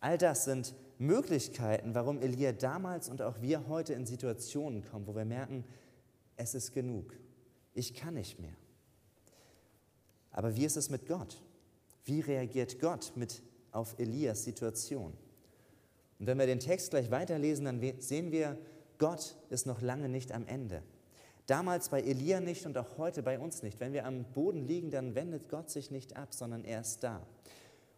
All 0.00 0.18
das 0.18 0.44
sind 0.44 0.74
Möglichkeiten, 0.98 1.94
warum 1.94 2.20
Elia 2.20 2.52
damals 2.52 3.08
und 3.08 3.22
auch 3.22 3.40
wir 3.40 3.68
heute 3.68 3.94
in 3.94 4.06
Situationen 4.06 4.84
kommen, 4.84 5.06
wo 5.06 5.16
wir 5.16 5.24
merken, 5.24 5.64
es 6.36 6.54
ist 6.54 6.72
genug, 6.72 7.14
ich 7.74 7.94
kann 7.94 8.14
nicht 8.14 8.38
mehr. 8.38 8.56
Aber 10.30 10.56
wie 10.56 10.64
ist 10.64 10.76
es 10.76 10.90
mit 10.90 11.06
Gott? 11.06 11.40
Wie 12.04 12.20
reagiert 12.20 12.80
Gott 12.80 13.12
mit 13.14 13.42
auf 13.72 13.98
Elias 13.98 14.44
Situation? 14.44 15.12
Und 16.18 16.26
wenn 16.26 16.38
wir 16.38 16.46
den 16.46 16.60
Text 16.60 16.90
gleich 16.90 17.10
weiterlesen, 17.10 17.64
dann 17.64 18.00
sehen 18.00 18.32
wir, 18.32 18.58
Gott 18.98 19.36
ist 19.50 19.66
noch 19.66 19.80
lange 19.80 20.08
nicht 20.08 20.32
am 20.32 20.46
Ende. 20.46 20.82
Damals 21.46 21.90
bei 21.90 22.00
Elia 22.00 22.40
nicht 22.40 22.64
und 22.64 22.78
auch 22.78 22.96
heute 22.96 23.22
bei 23.22 23.38
uns 23.38 23.62
nicht. 23.62 23.78
Wenn 23.78 23.92
wir 23.92 24.06
am 24.06 24.24
Boden 24.24 24.66
liegen, 24.66 24.90
dann 24.90 25.14
wendet 25.14 25.48
Gott 25.48 25.68
sich 25.68 25.90
nicht 25.90 26.16
ab, 26.16 26.32
sondern 26.32 26.64
er 26.64 26.80
ist 26.80 27.02
da. 27.02 27.26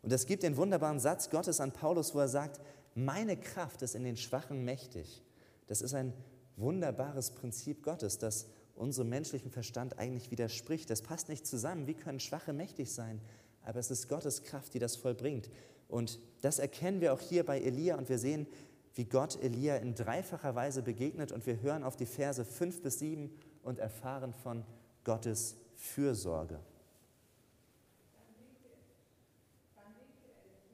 Und 0.02 0.12
es 0.12 0.26
gibt 0.26 0.42
den 0.42 0.56
wunderbaren 0.56 0.98
Satz 0.98 1.30
Gottes 1.30 1.60
an 1.60 1.72
Paulus, 1.72 2.14
wo 2.14 2.18
er 2.18 2.28
sagt, 2.28 2.60
meine 2.94 3.36
Kraft 3.36 3.82
ist 3.82 3.94
in 3.94 4.04
den 4.04 4.16
Schwachen 4.16 4.64
mächtig. 4.64 5.22
Das 5.68 5.80
ist 5.80 5.94
ein 5.94 6.12
wunderbares 6.56 7.30
Prinzip 7.32 7.82
Gottes, 7.82 8.18
das 8.18 8.46
unserem 8.74 9.08
menschlichen 9.08 9.50
Verstand 9.50 9.98
eigentlich 9.98 10.30
widerspricht. 10.30 10.90
Das 10.90 11.02
passt 11.02 11.28
nicht 11.28 11.46
zusammen. 11.46 11.86
Wie 11.86 11.94
können 11.94 12.20
Schwache 12.20 12.52
mächtig 12.52 12.92
sein? 12.92 13.20
aber 13.66 13.80
es 13.80 13.90
ist 13.90 14.08
Gottes 14.08 14.44
Kraft, 14.44 14.72
die 14.74 14.78
das 14.78 14.96
vollbringt. 14.96 15.50
Und 15.88 16.20
das 16.40 16.58
erkennen 16.58 17.00
wir 17.00 17.12
auch 17.12 17.20
hier 17.20 17.44
bei 17.44 17.60
Elia 17.60 17.96
und 17.96 18.08
wir 18.08 18.18
sehen, 18.18 18.46
wie 18.94 19.04
Gott 19.04 19.42
Elia 19.42 19.76
in 19.76 19.94
dreifacher 19.94 20.54
Weise 20.54 20.82
begegnet 20.82 21.32
und 21.32 21.46
wir 21.46 21.60
hören 21.60 21.82
auf 21.82 21.96
die 21.96 22.06
Verse 22.06 22.44
5 22.44 22.82
bis 22.82 23.00
7 23.00 23.30
und 23.62 23.78
erfahren 23.78 24.32
von 24.32 24.64
Gottes 25.04 25.56
Fürsorge. 25.74 26.60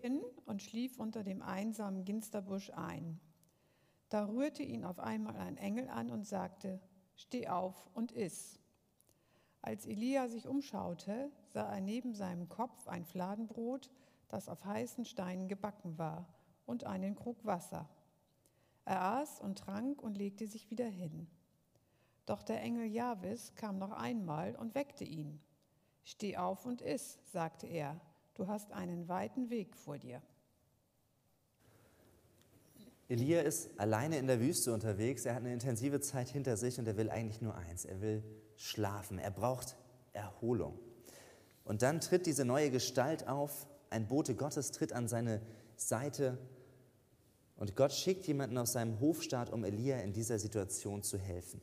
hin 0.00 0.20
und 0.46 0.60
schlief 0.60 0.98
unter 0.98 1.22
dem 1.22 1.42
einsamen 1.42 2.04
Ginsterbusch 2.04 2.70
ein. 2.70 3.20
Da 4.12 4.26
rührte 4.26 4.62
ihn 4.62 4.84
auf 4.84 4.98
einmal 4.98 5.38
ein 5.38 5.56
Engel 5.56 5.88
an 5.88 6.10
und 6.10 6.26
sagte, 6.26 6.78
Steh 7.16 7.48
auf 7.48 7.88
und 7.94 8.12
iss. 8.12 8.60
Als 9.62 9.86
Elia 9.86 10.28
sich 10.28 10.46
umschaute, 10.46 11.30
sah 11.48 11.72
er 11.72 11.80
neben 11.80 12.12
seinem 12.12 12.50
Kopf 12.50 12.88
ein 12.88 13.06
Fladenbrot, 13.06 13.90
das 14.28 14.50
auf 14.50 14.66
heißen 14.66 15.06
Steinen 15.06 15.48
gebacken 15.48 15.96
war, 15.96 16.28
und 16.66 16.84
einen 16.84 17.14
Krug 17.14 17.42
Wasser. 17.46 17.88
Er 18.84 19.00
aß 19.00 19.40
und 19.40 19.58
trank 19.58 20.02
und 20.02 20.18
legte 20.18 20.46
sich 20.46 20.68
wieder 20.68 20.88
hin. 20.88 21.26
Doch 22.26 22.42
der 22.42 22.60
Engel 22.60 22.84
Jahwes 22.84 23.54
kam 23.54 23.78
noch 23.78 23.92
einmal 23.92 24.54
und 24.56 24.74
weckte 24.74 25.04
ihn. 25.04 25.40
Steh 26.04 26.36
auf 26.36 26.66
und 26.66 26.82
iss, 26.82 27.18
sagte 27.32 27.66
er, 27.66 27.98
du 28.34 28.46
hast 28.46 28.72
einen 28.72 29.08
weiten 29.08 29.48
Weg 29.48 29.74
vor 29.74 29.96
dir. 29.96 30.20
Elia 33.08 33.42
ist 33.42 33.70
alleine 33.78 34.18
in 34.18 34.26
der 34.26 34.40
Wüste 34.40 34.72
unterwegs, 34.72 35.26
er 35.26 35.34
hat 35.34 35.42
eine 35.42 35.52
intensive 35.52 36.00
Zeit 36.00 36.28
hinter 36.28 36.56
sich 36.56 36.78
und 36.78 36.86
er 36.86 36.96
will 36.96 37.10
eigentlich 37.10 37.42
nur 37.42 37.54
eins, 37.54 37.84
er 37.84 38.00
will 38.00 38.22
schlafen, 38.56 39.18
er 39.18 39.30
braucht 39.30 39.76
Erholung. 40.12 40.78
Und 41.64 41.82
dann 41.82 42.00
tritt 42.00 42.26
diese 42.26 42.44
neue 42.44 42.70
Gestalt 42.70 43.28
auf, 43.28 43.66
ein 43.90 44.08
Bote 44.08 44.34
Gottes 44.34 44.70
tritt 44.70 44.92
an 44.92 45.08
seine 45.08 45.42
Seite 45.76 46.38
und 47.56 47.76
Gott 47.76 47.92
schickt 47.92 48.26
jemanden 48.26 48.56
aus 48.58 48.72
seinem 48.72 48.98
Hofstaat, 49.00 49.50
um 49.50 49.64
Elia 49.64 49.98
in 49.98 50.12
dieser 50.12 50.38
Situation 50.38 51.02
zu 51.02 51.18
helfen. 51.18 51.60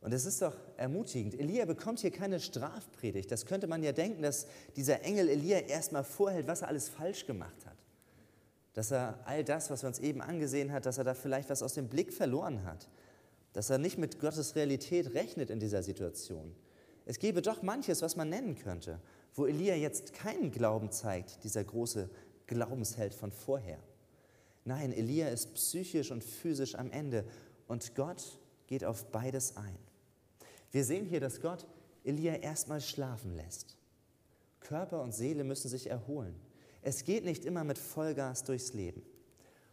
Und 0.00 0.12
es 0.12 0.26
ist 0.26 0.40
doch 0.42 0.54
ermutigend. 0.76 1.38
Elia 1.38 1.64
bekommt 1.64 1.98
hier 1.98 2.12
keine 2.12 2.38
Strafpredigt. 2.38 3.30
Das 3.32 3.46
könnte 3.46 3.66
man 3.66 3.82
ja 3.82 3.92
denken, 3.92 4.22
dass 4.22 4.46
dieser 4.76 5.02
Engel 5.02 5.28
Elia 5.28 5.58
erstmal 5.58 6.04
vorhält, 6.04 6.46
was 6.46 6.62
er 6.62 6.68
alles 6.68 6.88
falsch 6.88 7.26
gemacht 7.26 7.66
hat. 7.66 7.77
Dass 8.78 8.92
er 8.92 9.18
all 9.24 9.42
das, 9.42 9.70
was 9.70 9.82
wir 9.82 9.88
uns 9.88 9.98
eben 9.98 10.22
angesehen 10.22 10.70
hat, 10.70 10.86
dass 10.86 10.98
er 10.98 11.02
da 11.02 11.14
vielleicht 11.14 11.50
was 11.50 11.64
aus 11.64 11.74
dem 11.74 11.88
Blick 11.88 12.12
verloren 12.12 12.62
hat. 12.62 12.88
Dass 13.52 13.70
er 13.70 13.78
nicht 13.78 13.98
mit 13.98 14.20
Gottes 14.20 14.54
Realität 14.54 15.14
rechnet 15.14 15.50
in 15.50 15.58
dieser 15.58 15.82
Situation. 15.82 16.54
Es 17.04 17.18
gäbe 17.18 17.42
doch 17.42 17.62
manches, 17.62 18.02
was 18.02 18.14
man 18.14 18.28
nennen 18.28 18.54
könnte, 18.54 19.00
wo 19.34 19.46
Elia 19.46 19.74
jetzt 19.74 20.12
keinen 20.12 20.52
Glauben 20.52 20.92
zeigt, 20.92 21.42
dieser 21.42 21.64
große 21.64 22.08
Glaubensheld 22.46 23.14
von 23.14 23.32
vorher. 23.32 23.80
Nein, 24.64 24.92
Elia 24.92 25.26
ist 25.26 25.54
psychisch 25.54 26.12
und 26.12 26.22
physisch 26.22 26.76
am 26.76 26.92
Ende 26.92 27.24
und 27.66 27.96
Gott 27.96 28.38
geht 28.68 28.84
auf 28.84 29.06
beides 29.06 29.56
ein. 29.56 29.76
Wir 30.70 30.84
sehen 30.84 31.04
hier, 31.04 31.18
dass 31.18 31.40
Gott 31.40 31.66
Elia 32.04 32.34
erstmal 32.36 32.80
schlafen 32.80 33.34
lässt. 33.34 33.76
Körper 34.60 35.02
und 35.02 35.16
Seele 35.16 35.42
müssen 35.42 35.68
sich 35.68 35.90
erholen. 35.90 36.36
Es 36.88 37.04
geht 37.04 37.26
nicht 37.26 37.44
immer 37.44 37.64
mit 37.64 37.76
Vollgas 37.76 38.44
durchs 38.44 38.72
Leben. 38.72 39.02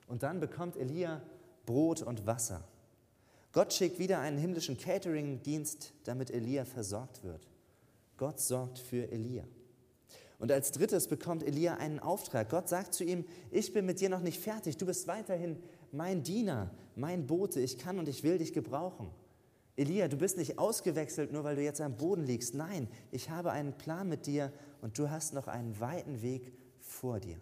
Und 0.10 0.24
dann 0.24 0.42
bekommt 0.42 0.76
Elia 0.76 1.22
Brot 1.66 2.02
und 2.02 2.28
Wasser. 2.28 2.68
Gott 3.54 3.72
schickt 3.72 4.00
wieder 4.00 4.20
einen 4.20 4.38
himmlischen 4.38 4.78
Catering-Dienst, 4.78 5.94
damit 6.04 6.30
Elia 6.30 6.66
versorgt 6.66 7.24
wird. 7.24 7.48
Gott 8.18 8.42
sorgt 8.42 8.80
für 8.80 9.10
Elia. 9.14 9.46
Und 10.40 10.52
als 10.52 10.72
drittes 10.72 11.08
bekommt 11.08 11.44
Elia 11.44 11.76
einen 11.76 12.00
Auftrag. 12.00 12.50
Gott 12.50 12.68
sagt 12.68 12.94
zu 12.94 13.06
ihm, 13.06 13.24
ich 13.50 13.72
bin 13.72 13.86
mit 13.86 14.02
dir 14.02 14.10
noch 14.10 14.20
nicht 14.20 14.42
fertig, 14.42 14.76
du 14.76 14.86
bist 14.86 15.08
weiterhin 15.08 15.56
mein 15.94 16.22
Diener, 16.22 16.70
mein 16.98 17.28
Bote, 17.28 17.62
ich 17.62 17.78
kann 17.78 17.98
und 17.98 18.10
ich 18.10 18.24
will 18.24 18.40
dich 18.40 18.52
gebrauchen. 18.52 19.10
Elia, 19.78 20.10
du 20.10 20.18
bist 20.18 20.38
nicht 20.38 20.60
ausgewechselt, 20.60 21.32
nur 21.32 21.46
weil 21.46 21.56
du 21.56 21.64
jetzt 21.64 21.80
am 21.80 21.96
Boden 21.96 22.26
liegst. 22.26 22.56
Nein, 22.56 22.90
ich 23.12 23.30
habe 23.30 23.54
einen 23.54 23.72
Plan 23.72 24.10
mit 24.10 24.26
dir 24.26 24.52
und 24.82 25.00
du 25.00 25.10
hast 25.10 25.34
noch 25.34 25.48
einen 25.48 25.80
weiten 25.80 26.22
Weg 26.22 26.52
vor 26.86 27.20
dir. 27.20 27.38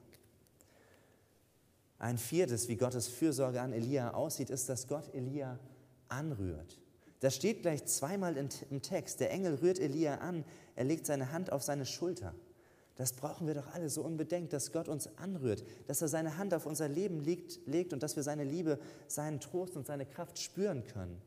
Ein 2.00 2.18
viertes, 2.18 2.68
wie 2.68 2.76
Gottes 2.76 3.08
Fürsorge 3.08 3.62
an 3.62 3.72
Elia 3.72 4.14
aussieht, 4.14 4.50
ist, 4.50 4.68
dass 4.68 4.88
Gott 4.88 5.14
Elia 5.14 5.60
anrührt. 6.10 6.80
Das 7.22 7.36
steht 7.36 7.62
gleich 7.62 7.86
zweimal 7.86 8.36
im 8.36 8.82
Text. 8.82 9.22
Der 9.22 9.32
Engel 9.32 9.56
rührt 9.56 9.80
Elia 9.80 10.16
an, 10.16 10.44
er 10.76 10.84
legt 10.84 11.06
seine 11.06 11.32
Hand 11.32 11.52
auf 11.52 11.64
seine 11.64 11.86
Schulter. 11.86 12.36
Das 12.96 13.14
brauchen 13.14 13.48
wir 13.48 13.56
doch 13.56 13.74
alle 13.74 13.90
so 13.90 14.04
unbedingt, 14.04 14.54
dass 14.54 14.72
Gott 14.72 14.88
uns 14.88 15.08
anrührt, 15.18 15.64
dass 15.88 16.02
er 16.02 16.10
seine 16.10 16.38
Hand 16.38 16.54
auf 16.54 16.66
unser 16.66 16.88
Leben 16.88 17.22
legt, 17.22 17.66
legt 17.66 17.94
und 17.94 18.04
dass 18.04 18.16
wir 18.16 18.24
seine 18.24 18.44
Liebe, 18.44 18.78
seinen 19.08 19.40
Trost 19.40 19.76
und 19.76 19.88
seine 19.88 20.06
Kraft 20.06 20.38
spüren 20.38 20.84
können. 20.86 21.20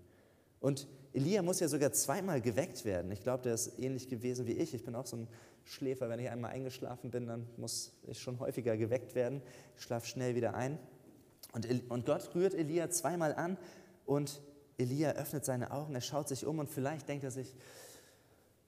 Und 0.60 0.88
Elia 1.12 1.42
muss 1.42 1.60
ja 1.60 1.68
sogar 1.68 1.92
zweimal 1.92 2.40
geweckt 2.40 2.84
werden. 2.84 3.10
Ich 3.12 3.22
glaube, 3.22 3.42
der 3.42 3.54
ist 3.54 3.78
ähnlich 3.78 4.08
gewesen 4.08 4.46
wie 4.46 4.52
ich. 4.52 4.74
Ich 4.74 4.84
bin 4.84 4.94
auch 4.94 5.06
so 5.06 5.16
ein 5.16 5.28
Schläfer. 5.64 6.08
Wenn 6.08 6.20
ich 6.20 6.28
einmal 6.28 6.52
eingeschlafen 6.52 7.10
bin, 7.10 7.26
dann 7.26 7.46
muss 7.56 7.92
ich 8.06 8.20
schon 8.20 8.38
häufiger 8.38 8.76
geweckt 8.76 9.14
werden. 9.14 9.42
Ich 9.76 9.82
schlafe 9.82 10.06
schnell 10.06 10.34
wieder 10.34 10.54
ein. 10.54 10.78
Und, 11.52 11.66
und 11.90 12.06
Gott 12.06 12.34
rührt 12.34 12.54
Elia 12.54 12.90
zweimal 12.90 13.34
an 13.34 13.56
und 14.04 14.42
Elia 14.78 15.12
öffnet 15.12 15.44
seine 15.44 15.70
Augen, 15.70 15.94
er 15.94 16.00
schaut 16.00 16.28
sich 16.28 16.44
um 16.44 16.58
und 16.58 16.68
vielleicht 16.68 17.08
denkt 17.08 17.24
er 17.24 17.30
sich, 17.30 17.54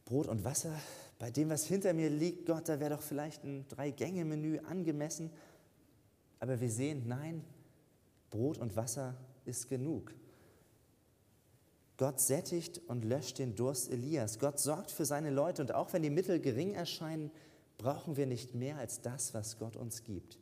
Brot 0.06 0.26
und 0.26 0.44
Wasser, 0.44 0.72
bei 1.18 1.30
dem, 1.30 1.50
was 1.50 1.66
hinter 1.66 1.92
mir 1.92 2.08
liegt, 2.08 2.46
Gott, 2.46 2.68
da 2.68 2.80
wäre 2.80 2.94
doch 2.94 3.02
vielleicht 3.02 3.44
ein 3.44 3.66
Drei-Gänge-Menü 3.68 4.60
angemessen. 4.60 5.30
Aber 6.40 6.60
wir 6.60 6.70
sehen, 6.70 7.04
nein, 7.06 7.44
Brot 8.30 8.56
und 8.56 8.76
Wasser 8.76 9.16
ist 9.44 9.68
genug. 9.68 10.14
Gott 11.98 12.20
sättigt 12.20 12.80
und 12.86 13.04
löscht 13.04 13.38
den 13.38 13.56
Durst 13.56 13.90
Elias. 13.90 14.38
Gott 14.38 14.60
sorgt 14.60 14.92
für 14.92 15.04
seine 15.04 15.30
Leute 15.30 15.62
und 15.62 15.74
auch 15.74 15.92
wenn 15.92 16.02
die 16.02 16.10
Mittel 16.10 16.40
gering 16.40 16.72
erscheinen, 16.72 17.30
brauchen 17.76 18.16
wir 18.16 18.26
nicht 18.26 18.54
mehr 18.54 18.78
als 18.78 19.00
das, 19.02 19.34
was 19.34 19.58
Gott 19.58 19.76
uns 19.76 20.04
gibt. 20.04 20.38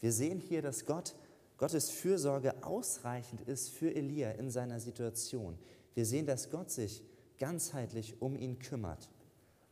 Wir 0.00 0.12
sehen 0.12 0.40
hier, 0.40 0.62
dass 0.62 0.86
Gott, 0.86 1.14
Gottes 1.58 1.90
Fürsorge 1.90 2.64
ausreichend 2.64 3.42
ist 3.42 3.68
für 3.68 3.94
Elia 3.94 4.32
in 4.32 4.50
seiner 4.50 4.80
Situation. 4.80 5.58
Wir 5.94 6.06
sehen, 6.06 6.26
dass 6.26 6.50
Gott 6.50 6.70
sich 6.70 7.04
ganzheitlich 7.38 8.20
um 8.22 8.34
ihn 8.34 8.58
kümmert. 8.58 9.10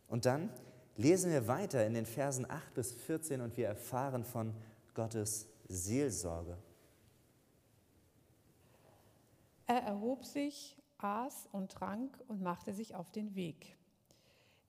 Und 0.07 0.27
dann 0.27 0.51
lesen 0.97 1.33
wir 1.33 1.49
weiter 1.49 1.87
in 1.87 1.95
den 1.95 2.05
Versen 2.05 2.49
8 2.49 2.75
bis 2.75 2.93
14 2.93 3.41
und 3.41 3.57
wir 3.57 3.69
erfahren 3.69 4.25
von 4.25 4.55
Gottes 4.93 5.49
Seelsorge. 5.67 6.59
Er 9.67 9.83
erhob 9.83 10.25
sich, 10.25 10.77
aß 11.03 11.49
und 11.53 11.73
trank 11.73 12.19
und 12.29 12.43
machte 12.43 12.73
sich 12.73 12.95
auf 12.95 13.11
den 13.11 13.35
Weg. 13.35 13.77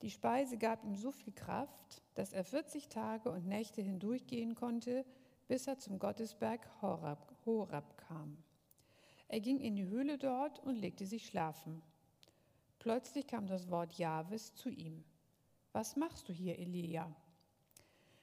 Die 0.01 0.09
Speise 0.09 0.57
gab 0.57 0.83
ihm 0.83 0.95
so 0.95 1.11
viel 1.11 1.33
Kraft, 1.33 2.01
dass 2.15 2.33
er 2.33 2.43
40 2.43 2.89
Tage 2.89 3.29
und 3.29 3.47
Nächte 3.47 3.81
hindurchgehen 3.81 4.55
konnte, 4.55 5.05
bis 5.47 5.67
er 5.67 5.77
zum 5.77 5.99
Gottesberg 5.99 6.67
Horab, 6.81 7.33
Horab 7.45 7.97
kam. 7.97 8.37
Er 9.27 9.39
ging 9.39 9.59
in 9.59 9.75
die 9.75 9.85
Höhle 9.85 10.17
dort 10.17 10.59
und 10.59 10.75
legte 10.75 11.05
sich 11.05 11.25
schlafen. 11.25 11.81
Plötzlich 12.79 13.27
kam 13.27 13.47
das 13.47 13.69
Wort 13.69 13.93
Jahwes 13.93 14.55
zu 14.55 14.69
ihm. 14.69 15.03
Was 15.71 15.95
machst 15.95 16.27
du 16.27 16.33
hier, 16.33 16.57
Elia? 16.57 17.13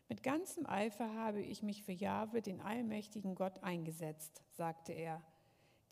Mit 0.09 0.23
ganzem 0.23 0.67
Eifer 0.67 1.15
habe 1.15 1.41
ich 1.41 1.63
mich 1.63 1.83
für 1.83 1.93
Jahwe, 1.93 2.43
den 2.43 2.61
allmächtigen 2.61 3.35
Gott, 3.35 3.63
eingesetzt, 3.63 4.43
sagte 4.51 4.93
er. 4.93 5.23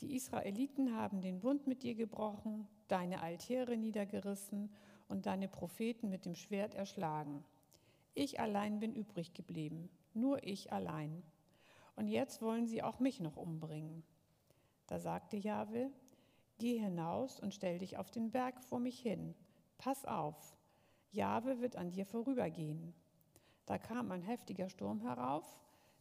Die 0.02 0.14
Israeliten 0.14 0.94
haben 0.94 1.22
den 1.22 1.40
Bund 1.40 1.66
mit 1.66 1.82
dir 1.82 1.94
gebrochen, 1.94 2.68
deine 2.88 3.22
Altäre 3.22 3.76
niedergerissen 3.76 4.70
und 5.08 5.26
deine 5.26 5.48
Propheten 5.48 6.10
mit 6.10 6.26
dem 6.26 6.34
Schwert 6.34 6.74
erschlagen. 6.74 7.44
Ich 8.14 8.38
allein 8.40 8.78
bin 8.78 8.94
übrig 8.94 9.32
geblieben, 9.32 9.88
nur 10.12 10.42
ich 10.44 10.72
allein. 10.72 11.22
Und 11.96 12.08
jetzt 12.08 12.42
wollen 12.42 12.66
sie 12.66 12.82
auch 12.82 13.00
mich 13.00 13.20
noch 13.20 13.36
umbringen. 13.36 14.02
Da 14.86 14.98
sagte 14.98 15.36
Jahwe, 15.36 15.90
geh 16.58 16.78
hinaus 16.78 17.40
und 17.40 17.54
stell 17.54 17.78
dich 17.78 17.96
auf 17.96 18.10
den 18.10 18.30
Berg 18.30 18.62
vor 18.62 18.80
mich 18.80 19.00
hin. 19.00 19.34
Pass 19.78 20.04
auf, 20.04 20.56
Jahwe 21.10 21.60
wird 21.60 21.76
an 21.76 21.90
dir 21.90 22.04
vorübergehen. 22.04 22.94
Da 23.64 23.78
kam 23.78 24.12
ein 24.12 24.22
heftiger 24.22 24.68
Sturm 24.68 25.00
herauf, 25.00 25.44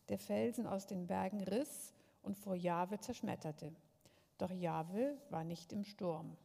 der 0.10 0.20
Felsen 0.20 0.68
aus 0.68 0.86
den 0.86 1.08
Bergen 1.08 1.42
riss 1.42 1.94
und 2.22 2.38
vor 2.38 2.56
Jahwe 2.56 3.00
zerschmetterte. 3.00 3.74
Doch 4.38 4.52
Jahwe 4.52 5.18
war 5.30 5.44
nicht 5.44 5.72
im 5.72 5.84
Sturm. 5.84 6.36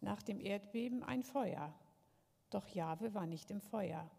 Nach 0.00 0.22
dem 0.22 0.40
Erdbeben 0.40 1.02
ein 1.02 1.22
Feuer. 1.22 1.74
Doch 2.50 2.68
Jahwe 2.68 3.14
war 3.14 3.26
nicht 3.26 3.50
im 3.50 3.60
Feuer. 3.60 4.10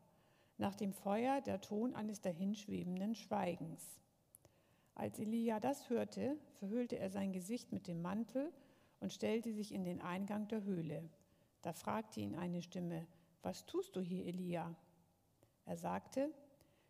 Nach 0.57 0.75
dem 0.75 0.93
Feuer 0.93 1.41
der 1.41 1.61
Ton 1.61 1.95
eines 1.95 2.21
dahinschwebenden 2.21 3.15
Schweigens. 3.15 3.99
Als 4.95 5.19
Elia 5.19 5.59
das 5.59 5.89
hörte, 5.89 6.37
verhüllte 6.59 6.99
er 6.99 7.09
sein 7.09 7.31
Gesicht 7.31 7.71
mit 7.71 7.87
dem 7.87 8.01
Mantel 8.01 8.51
und 8.99 9.11
stellte 9.11 9.53
sich 9.53 9.73
in 9.73 9.83
den 9.83 10.01
Eingang 10.01 10.47
der 10.47 10.63
Höhle. 10.63 11.09
Da 11.61 11.73
fragte 11.73 12.19
ihn 12.19 12.35
eine 12.35 12.61
Stimme, 12.61 13.07
was 13.41 13.65
tust 13.65 13.95
du 13.95 14.01
hier, 14.01 14.25
Elia? 14.25 14.75
Er 15.65 15.77
sagte, 15.77 16.31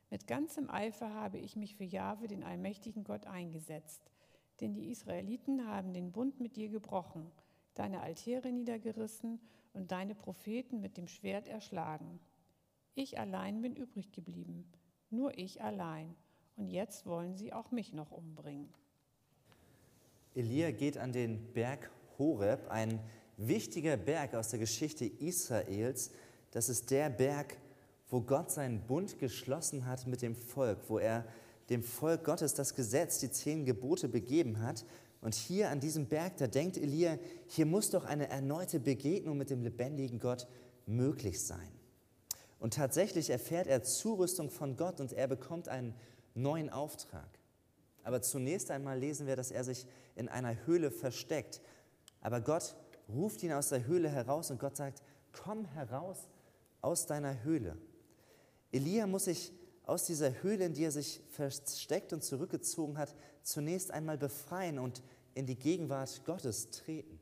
mit 0.09 0.27
ganzem 0.27 0.69
Eifer 0.69 1.13
habe 1.13 1.37
ich 1.37 1.55
mich 1.55 1.75
für 1.75 1.85
Jahwe, 1.85 2.27
den 2.27 2.43
allmächtigen 2.43 3.03
Gott, 3.05 3.27
eingesetzt. 3.27 4.11
Denn 4.61 4.73
die 4.73 4.91
Israeliten 4.91 5.67
haben 5.67 5.91
den 5.91 6.11
Bund 6.11 6.39
mit 6.39 6.55
dir 6.55 6.69
gebrochen, 6.69 7.31
deine 7.73 8.01
Altäre 8.01 8.51
niedergerissen 8.51 9.39
und 9.73 9.91
deine 9.91 10.15
Propheten 10.15 10.81
mit 10.81 10.97
dem 10.97 11.07
Schwert 11.07 11.47
erschlagen. 11.47 12.19
Ich 12.93 13.19
allein 13.19 13.61
bin 13.61 13.75
übrig 13.75 14.11
geblieben, 14.11 14.71
nur 15.09 15.37
ich 15.37 15.61
allein. 15.61 16.15
Und 16.57 16.69
jetzt 16.69 17.05
wollen 17.05 17.35
sie 17.35 17.53
auch 17.53 17.71
mich 17.71 17.93
noch 17.93 18.11
umbringen. 18.11 18.71
Elia 20.35 20.71
geht 20.71 20.97
an 20.97 21.11
den 21.11 21.51
Berg 21.53 21.89
Horeb, 22.17 22.69
ein 22.69 22.99
wichtiger 23.37 23.97
Berg 23.97 24.35
aus 24.35 24.49
der 24.49 24.59
Geschichte 24.59 25.05
Israels. 25.05 26.11
Das 26.51 26.69
ist 26.69 26.91
der 26.91 27.09
Berg, 27.09 27.57
wo 28.09 28.21
Gott 28.21 28.51
seinen 28.51 28.81
Bund 28.85 29.17
geschlossen 29.19 29.85
hat 29.85 30.05
mit 30.05 30.21
dem 30.21 30.35
Volk, 30.35 30.89
wo 30.89 30.99
er 30.99 31.25
dem 31.69 31.83
Volk 31.83 32.23
Gottes 32.23 32.53
das 32.53 32.75
Gesetz, 32.75 33.19
die 33.19 33.31
zehn 33.31 33.65
Gebote 33.65 34.09
begeben 34.09 34.61
hat. 34.61 34.85
Und 35.21 35.35
hier 35.35 35.69
an 35.69 35.79
diesem 35.79 36.07
Berg, 36.07 36.37
da 36.37 36.47
denkt 36.47 36.77
Elia, 36.77 37.17
hier 37.47 37.65
muss 37.65 37.91
doch 37.91 38.05
eine 38.05 38.29
erneute 38.29 38.79
Begegnung 38.79 39.37
mit 39.37 39.49
dem 39.49 39.61
lebendigen 39.61 40.19
Gott 40.19 40.47
möglich 40.85 41.41
sein. 41.43 41.71
Und 42.59 42.73
tatsächlich 42.75 43.29
erfährt 43.29 43.67
er 43.67 43.83
Zurüstung 43.83 44.49
von 44.49 44.77
Gott 44.77 44.99
und 44.99 45.13
er 45.13 45.27
bekommt 45.27 45.67
einen 45.67 45.95
neuen 46.33 46.69
Auftrag. 46.69 47.29
Aber 48.03 48.21
zunächst 48.21 48.71
einmal 48.71 48.99
lesen 48.99 49.27
wir, 49.27 49.35
dass 49.35 49.51
er 49.51 49.63
sich 49.63 49.85
in 50.15 50.27
einer 50.27 50.65
Höhle 50.65 50.91
versteckt. 50.91 51.61
Aber 52.19 52.41
Gott 52.41 52.75
ruft 53.09 53.43
ihn 53.43 53.51
aus 53.53 53.69
der 53.69 53.85
Höhle 53.85 54.09
heraus 54.09 54.51
und 54.51 54.59
Gott 54.59 54.75
sagt, 54.77 55.01
komm 55.31 55.65
heraus 55.65 56.29
aus 56.81 57.05
deiner 57.05 57.43
Höhle. 57.43 57.77
Elia 58.71 59.07
muss 59.07 59.25
sich 59.25 59.53
aus 59.83 60.05
dieser 60.05 60.41
Höhle, 60.43 60.65
in 60.65 60.73
die 60.73 60.83
er 60.83 60.91
sich 60.91 61.21
versteckt 61.29 62.13
und 62.13 62.23
zurückgezogen 62.23 62.97
hat, 62.97 63.15
zunächst 63.43 63.91
einmal 63.91 64.17
befreien 64.17 64.79
und 64.79 65.01
in 65.33 65.45
die 65.45 65.57
Gegenwart 65.57 66.23
Gottes 66.25 66.69
treten. 66.69 67.19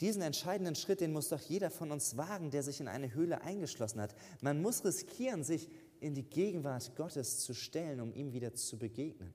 Diesen 0.00 0.22
entscheidenden 0.22 0.74
Schritt, 0.74 1.00
den 1.00 1.12
muss 1.12 1.28
doch 1.28 1.40
jeder 1.40 1.70
von 1.70 1.90
uns 1.92 2.16
wagen, 2.16 2.50
der 2.50 2.62
sich 2.62 2.80
in 2.80 2.88
eine 2.88 3.12
Höhle 3.12 3.42
eingeschlossen 3.42 4.00
hat. 4.00 4.14
Man 4.40 4.62
muss 4.62 4.84
riskieren, 4.84 5.44
sich 5.44 5.68
in 6.00 6.14
die 6.14 6.22
Gegenwart 6.22 6.96
Gottes 6.96 7.40
zu 7.40 7.52
stellen, 7.52 8.00
um 8.00 8.14
ihm 8.14 8.32
wieder 8.32 8.54
zu 8.54 8.78
begegnen. 8.78 9.34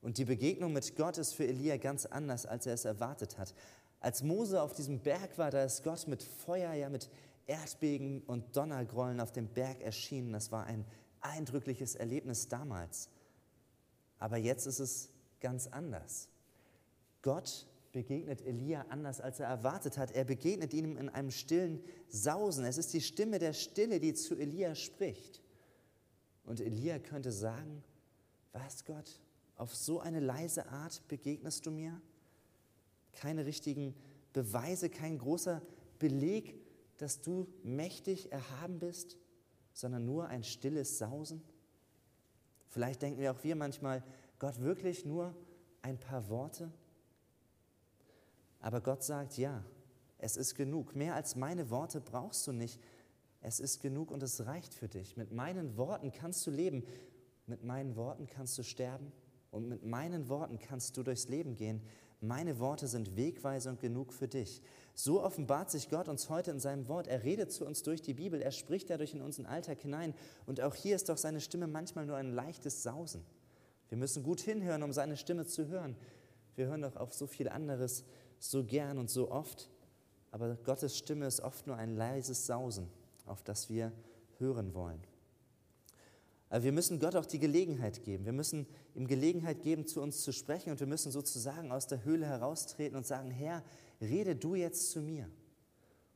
Und 0.00 0.18
die 0.18 0.24
Begegnung 0.24 0.72
mit 0.72 0.96
Gott 0.96 1.18
ist 1.18 1.32
für 1.32 1.46
Elia 1.46 1.76
ganz 1.78 2.06
anders, 2.06 2.46
als 2.46 2.66
er 2.66 2.74
es 2.74 2.84
erwartet 2.84 3.38
hat. 3.38 3.54
Als 3.98 4.22
Mose 4.22 4.62
auf 4.62 4.74
diesem 4.74 5.00
Berg 5.00 5.38
war, 5.38 5.50
da 5.50 5.64
ist 5.64 5.82
Gott 5.82 6.06
mit 6.06 6.22
Feuer, 6.22 6.74
ja 6.74 6.88
mit 6.88 7.08
Erdbeben 7.46 8.22
und 8.26 8.56
Donnergrollen 8.56 9.20
auf 9.20 9.32
dem 9.32 9.48
Berg 9.48 9.80
erschienen. 9.80 10.32
Das 10.32 10.52
war 10.52 10.66
ein 10.66 10.84
eindrückliches 11.24 11.94
Erlebnis 11.94 12.48
damals. 12.48 13.08
Aber 14.18 14.36
jetzt 14.36 14.66
ist 14.66 14.78
es 14.78 15.10
ganz 15.40 15.66
anders. 15.66 16.28
Gott 17.22 17.66
begegnet 17.92 18.42
Elia 18.42 18.86
anders, 18.88 19.20
als 19.20 19.40
er 19.40 19.46
erwartet 19.46 19.98
hat. 19.98 20.10
Er 20.12 20.24
begegnet 20.24 20.74
ihm 20.74 20.96
in 20.96 21.08
einem 21.08 21.30
stillen 21.30 21.82
Sausen. 22.08 22.64
Es 22.64 22.76
ist 22.76 22.92
die 22.92 23.00
Stimme 23.00 23.38
der 23.38 23.52
Stille, 23.52 24.00
die 24.00 24.14
zu 24.14 24.34
Elia 24.36 24.74
spricht. 24.74 25.40
Und 26.44 26.60
Elia 26.60 26.98
könnte 26.98 27.32
sagen, 27.32 27.82
was 28.52 28.84
Gott, 28.84 29.20
auf 29.56 29.74
so 29.74 30.00
eine 30.00 30.20
leise 30.20 30.68
Art 30.68 31.06
begegnest 31.08 31.66
du 31.66 31.70
mir? 31.70 32.00
Keine 33.12 33.46
richtigen 33.46 33.94
Beweise, 34.32 34.90
kein 34.90 35.18
großer 35.18 35.62
Beleg, 35.98 36.60
dass 36.98 37.20
du 37.20 37.46
mächtig 37.62 38.32
erhaben 38.32 38.78
bist, 38.78 39.16
sondern 39.74 40.06
nur 40.06 40.28
ein 40.28 40.42
stilles 40.42 40.96
Sausen? 40.96 41.42
Vielleicht 42.70 43.02
denken 43.02 43.20
wir 43.20 43.32
auch 43.32 43.44
wir 43.44 43.54
manchmal, 43.54 44.02
Gott 44.38 44.60
wirklich 44.60 45.04
nur 45.04 45.34
ein 45.82 45.98
paar 45.98 46.28
Worte? 46.30 46.72
Aber 48.60 48.80
Gott 48.80 49.02
sagt, 49.02 49.36
ja, 49.36 49.62
es 50.16 50.38
ist 50.38 50.54
genug. 50.54 50.96
Mehr 50.96 51.14
als 51.14 51.36
meine 51.36 51.68
Worte 51.68 52.00
brauchst 52.00 52.46
du 52.46 52.52
nicht. 52.52 52.80
Es 53.42 53.60
ist 53.60 53.80
genug 53.80 54.10
und 54.10 54.22
es 54.22 54.46
reicht 54.46 54.72
für 54.72 54.88
dich. 54.88 55.18
Mit 55.18 55.32
meinen 55.32 55.76
Worten 55.76 56.12
kannst 56.12 56.46
du 56.46 56.50
leben. 56.50 56.82
Mit 57.46 57.62
meinen 57.62 57.94
Worten 57.94 58.26
kannst 58.26 58.56
du 58.56 58.62
sterben. 58.62 59.12
Und 59.50 59.68
mit 59.68 59.84
meinen 59.84 60.30
Worten 60.30 60.58
kannst 60.58 60.96
du 60.96 61.02
durchs 61.02 61.28
Leben 61.28 61.56
gehen. 61.56 61.82
Meine 62.26 62.58
Worte 62.58 62.86
sind 62.88 63.16
Wegweisung 63.16 63.78
genug 63.78 64.12
für 64.12 64.28
dich. 64.28 64.62
So 64.94 65.22
offenbart 65.22 65.70
sich 65.70 65.90
Gott 65.90 66.08
uns 66.08 66.30
heute 66.30 66.50
in 66.52 66.58
seinem 66.58 66.88
Wort. 66.88 67.06
Er 67.06 67.22
redet 67.22 67.52
zu 67.52 67.66
uns 67.66 67.82
durch 67.82 68.00
die 68.00 68.14
Bibel. 68.14 68.40
Er 68.40 68.50
spricht 68.50 68.88
dadurch 68.88 69.12
in 69.12 69.20
unseren 69.20 69.44
Alltag 69.44 69.80
hinein. 69.80 70.14
Und 70.46 70.60
auch 70.62 70.74
hier 70.74 70.96
ist 70.96 71.10
doch 71.10 71.18
seine 71.18 71.40
Stimme 71.40 71.66
manchmal 71.66 72.06
nur 72.06 72.16
ein 72.16 72.32
leichtes 72.32 72.82
Sausen. 72.82 73.26
Wir 73.90 73.98
müssen 73.98 74.22
gut 74.22 74.40
hinhören, 74.40 74.82
um 74.82 74.92
seine 74.92 75.18
Stimme 75.18 75.44
zu 75.44 75.68
hören. 75.68 75.96
Wir 76.56 76.66
hören 76.66 76.80
doch 76.80 76.96
auf 76.96 77.12
so 77.12 77.26
viel 77.26 77.48
anderes 77.48 78.04
so 78.38 78.64
gern 78.64 78.98
und 78.98 79.10
so 79.10 79.30
oft, 79.30 79.70
aber 80.30 80.56
Gottes 80.64 80.96
Stimme 80.96 81.26
ist 81.26 81.40
oft 81.40 81.66
nur 81.66 81.76
ein 81.76 81.94
leises 81.94 82.46
Sausen, 82.46 82.88
auf 83.26 83.42
das 83.42 83.68
wir 83.68 83.92
hören 84.38 84.74
wollen. 84.74 85.00
Aber 86.54 86.62
wir 86.62 86.70
müssen 86.70 87.00
Gott 87.00 87.16
auch 87.16 87.26
die 87.26 87.40
Gelegenheit 87.40 88.04
geben. 88.04 88.26
Wir 88.26 88.32
müssen 88.32 88.68
ihm 88.94 89.08
Gelegenheit 89.08 89.60
geben, 89.62 89.88
zu 89.88 90.00
uns 90.00 90.22
zu 90.22 90.32
sprechen 90.32 90.70
und 90.70 90.78
wir 90.78 90.86
müssen 90.86 91.10
sozusagen 91.10 91.72
aus 91.72 91.88
der 91.88 92.04
Höhle 92.04 92.26
heraustreten 92.26 92.96
und 92.96 93.04
sagen, 93.04 93.32
Herr, 93.32 93.64
rede 94.00 94.36
du 94.36 94.54
jetzt 94.54 94.92
zu 94.92 95.00
mir. 95.00 95.28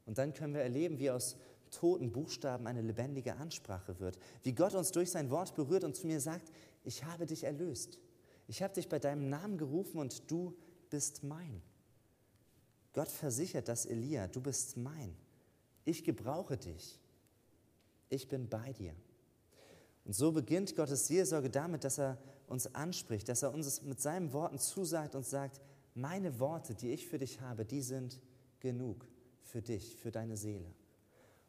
Und 0.07 0.17
dann 0.17 0.35
können 0.35 0.55
wir 0.55 0.61
erleben, 0.61 1.01
wie 1.01 1.11
aus 1.11 1.37
toten 1.73 2.13
Buchstaben 2.13 2.69
eine 2.69 2.83
lebendige 2.83 3.35
Ansprache 3.35 3.99
wird, 3.99 4.17
wie 4.45 4.53
Gott 4.53 4.77
uns 4.77 4.93
durch 4.93 5.11
sein 5.11 5.29
Wort 5.31 5.57
berührt 5.57 5.83
und 5.83 5.97
zu 5.97 6.07
mir 6.07 6.21
sagt, 6.21 6.53
ich 6.85 7.03
habe 7.03 7.27
dich 7.27 7.43
erlöst. 7.43 7.99
Ich 8.47 8.63
habe 8.63 8.75
dich 8.75 8.89
bei 8.89 9.01
deinem 9.01 9.29
Namen 9.29 9.59
gerufen 9.59 9.99
und 9.99 10.31
du 10.31 10.55
bist 10.89 11.25
mein. 11.25 11.63
Gott 12.93 13.09
versichert 13.09 13.67
das 13.67 13.87
Elia, 13.87 14.29
du 14.29 14.41
bist 14.41 14.77
mein. 14.77 15.17
Ich 15.85 16.05
gebrauche 16.05 16.57
dich. 16.57 17.01
Ich 18.09 18.29
bin 18.29 18.49
bei 18.49 18.73
dir. 18.73 18.95
Und 20.09 20.15
so 20.15 20.33
beginnt 20.33 20.75
Gottes 20.75 21.07
Seelsorge 21.07 21.51
damit, 21.51 21.85
dass 21.85 21.99
er 21.99 22.17
uns 22.47 22.75
anspricht, 22.75 23.29
dass 23.29 23.43
er 23.43 23.53
uns 23.53 23.83
mit 23.83 24.01
seinen 24.01 24.33
Worten 24.33 24.59
zusagt 24.59 25.15
und 25.15 25.27
sagt, 25.27 25.61
meine 25.95 26.41
Worte, 26.41 26.75
die 26.75 26.93
ich 26.93 27.07
für 27.07 27.19
dich 27.19 27.43
habe, 27.43 27.67
die 27.67 27.83
sind 27.83 28.19
genug 28.59 29.07
für 29.43 29.61
dich, 29.61 29.97
für 29.97 30.11
deine 30.11 30.39
Seele. 30.39 30.73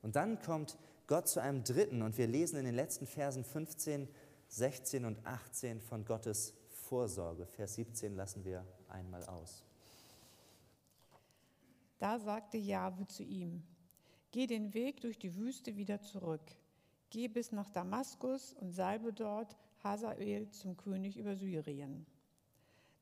Und 0.01 0.17
dann 0.17 0.41
kommt 0.41 0.77
Gott 1.07 1.29
zu 1.29 1.41
einem 1.41 1.63
dritten 1.63 2.01
und 2.01 2.17
wir 2.17 2.27
lesen 2.27 2.59
in 2.59 2.65
den 2.65 2.75
letzten 2.75 3.07
Versen 3.07 3.45
15, 3.45 4.09
16 4.49 5.05
und 5.05 5.25
18 5.25 5.79
von 5.79 6.03
Gottes 6.03 6.53
Vorsorge. 6.67 7.45
Vers 7.45 7.75
17 7.75 8.13
lassen 8.13 8.43
wir 8.43 8.65
einmal 8.89 9.23
aus. 9.23 9.63
Da 11.97 12.19
sagte 12.19 12.57
Jahwe 12.57 13.07
zu 13.07 13.23
ihm, 13.23 13.63
Geh 14.31 14.47
den 14.47 14.73
Weg 14.73 14.99
durch 14.99 15.17
die 15.17 15.33
Wüste 15.35 15.77
wieder 15.77 16.01
zurück. 16.01 16.41
Geh 17.11 17.27
bis 17.27 17.51
nach 17.51 17.69
Damaskus 17.69 18.53
und 18.53 18.71
salbe 18.71 19.13
dort 19.13 19.57
Hazael 19.83 20.49
zum 20.51 20.77
König 20.77 21.17
über 21.17 21.35
Syrien. 21.35 22.05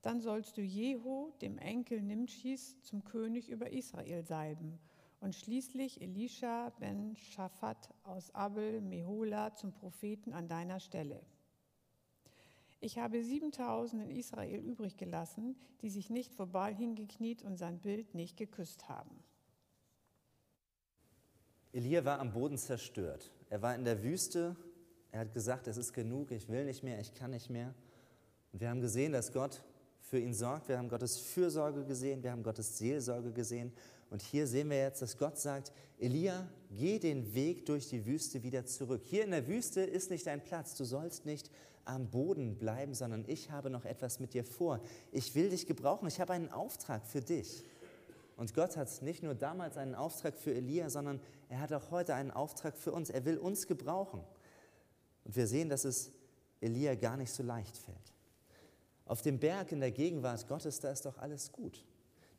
Dann 0.02 0.22
sollst 0.22 0.58
du 0.58 0.62
Jehu, 0.62 1.32
dem 1.42 1.58
Enkel 1.58 2.02
Nimschis, 2.02 2.82
zum 2.82 3.04
König 3.04 3.50
über 3.50 3.72
Israel 3.72 4.24
salben 4.24 4.80
und 5.20 5.36
schließlich 5.36 6.02
Elisha 6.02 6.70
ben 6.80 7.16
Shaphat 7.18 7.94
aus 8.04 8.34
Abel 8.34 8.82
Mehola 8.82 9.54
zum 9.56 9.74
Propheten 9.74 10.32
an 10.34 10.48
deiner 10.48 10.80
Stelle. 10.80 11.22
Ich 12.80 13.00
habe 13.00 13.24
7000 13.24 14.04
in 14.04 14.12
Israel 14.12 14.60
übrig 14.60 14.98
gelassen, 14.98 15.58
die 15.82 15.90
sich 15.90 16.10
nicht 16.10 16.34
vor 16.34 16.48
Baal 16.48 16.76
hingekniet 16.76 17.42
und 17.42 17.58
sein 17.58 17.80
Bild 17.80 18.14
nicht 18.14 18.38
geküsst 18.38 18.88
haben. 18.88 19.24
Elia 21.74 22.06
war 22.06 22.20
am 22.20 22.32
Boden 22.32 22.58
zerstört. 22.58 23.32
Er 23.50 23.62
war 23.62 23.76
in 23.76 23.86
der 23.86 24.04
Wüste. 24.04 24.56
Er 25.12 25.22
hat 25.22 25.34
gesagt, 25.34 25.68
es 25.68 25.78
ist 25.78 25.94
genug, 25.94 26.32
ich 26.32 26.50
will 26.50 26.66
nicht 26.66 26.84
mehr, 26.84 27.00
ich 27.00 27.14
kann 27.14 27.32
nicht 27.32 27.50
mehr. 27.50 27.74
Und 28.52 28.62
wir 28.62 28.70
haben 28.70 28.82
gesehen, 28.82 29.14
dass 29.14 29.32
Gott 29.32 29.64
für 30.02 30.20
ihn 30.20 30.34
sorgt. 30.34 30.70
Wir 30.70 30.78
haben 30.78 30.90
Gottes 30.90 31.18
Fürsorge 31.18 31.86
gesehen, 31.86 32.24
wir 32.24 32.32
haben 32.32 32.44
Gottes 32.44 32.78
Seelsorge 32.78 33.32
gesehen. 33.32 33.72
Und 34.10 34.22
hier 34.22 34.48
sehen 34.48 34.70
wir 34.70 34.78
jetzt, 34.78 35.02
dass 35.02 35.18
Gott 35.18 35.38
sagt, 35.38 35.74
Elia, 36.00 36.48
geh 36.72 37.00
den 37.00 37.34
Weg 37.34 37.66
durch 37.66 37.90
die 37.90 38.06
Wüste 38.06 38.44
wieder 38.44 38.66
zurück. 38.66 39.02
Hier 39.06 39.24
in 39.24 39.32
der 39.32 39.48
Wüste 39.48 39.82
ist 39.82 40.10
nicht 40.12 40.28
dein 40.28 40.44
Platz. 40.44 40.76
Du 40.76 40.86
sollst 40.86 41.26
nicht 41.26 41.52
am 41.84 42.10
Boden 42.10 42.58
bleiben, 42.58 42.94
sondern 42.94 43.26
ich 43.28 43.52
habe 43.52 43.70
noch 43.70 43.86
etwas 43.86 44.20
mit 44.20 44.34
dir 44.34 44.44
vor. 44.44 44.82
Ich 45.12 45.36
will 45.36 45.50
dich 45.50 45.68
gebrauchen. 45.68 46.08
Ich 46.08 46.20
habe 46.20 46.34
einen 46.34 46.50
Auftrag 46.50 47.06
für 47.06 47.22
dich. 47.22 47.64
Und 48.38 48.54
Gott 48.54 48.78
hat 48.78 49.02
nicht 49.02 49.24
nur 49.24 49.34
damals 49.34 49.78
einen 49.78 49.96
Auftrag 49.96 50.38
für 50.38 50.54
Elia, 50.54 50.90
sondern 50.92 51.20
er 51.50 51.60
hat 51.60 51.74
auch 51.74 51.90
heute 51.90 52.14
einen 52.14 52.32
Auftrag 52.32 52.78
für 52.78 52.92
uns. 52.92 53.10
Er 53.10 53.26
will 53.26 53.38
uns 53.40 53.66
gebrauchen. 53.66 54.22
Und 55.26 55.36
wir 55.36 55.48
sehen, 55.48 55.70
dass 55.70 55.86
es 55.86 56.12
Elia 56.62 56.94
gar 56.96 57.18
nicht 57.18 57.32
so 57.32 57.42
leicht 57.42 57.76
fällt. 57.76 58.14
Auf 59.06 59.24
dem 59.24 59.40
Berg 59.40 59.72
in 59.72 59.80
der 59.80 59.92
Gegenwart 59.92 60.48
Gottes, 60.48 60.80
da 60.80 60.92
ist 60.92 61.06
doch 61.06 61.18
alles 61.18 61.52
gut. 61.52 61.84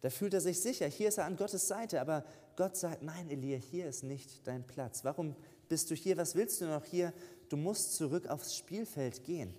Da 0.01 0.11
fühlt 0.11 0.35
er 0.35 0.41
sich 0.41 0.61
sicher, 0.61 0.87
hier 0.87 1.09
ist 1.09 1.19
er 1.19 1.25
an 1.25 1.37
Gottes 1.37 1.67
Seite, 1.67 2.01
aber 2.01 2.25
Gott 2.55 2.77
sagt, 2.77 3.03
nein, 3.03 3.29
Elia, 3.29 3.57
hier 3.57 3.87
ist 3.87 4.05
nicht 4.05 4.47
dein 4.47 4.65
Platz. 4.65 5.03
Warum 5.03 5.35
bist 5.69 5.91
du 5.91 5.97
hier? 5.97 6.17
Was 6.17 6.37
willst 6.37 6.61
du 6.61 6.67
noch 6.67 6.85
hier? 6.85 7.13
Du 7.49 7.57
musst 7.57 7.97
zurück 7.97 8.29
aufs 8.29 8.55
Spielfeld 8.55 9.25
gehen. 9.25 9.53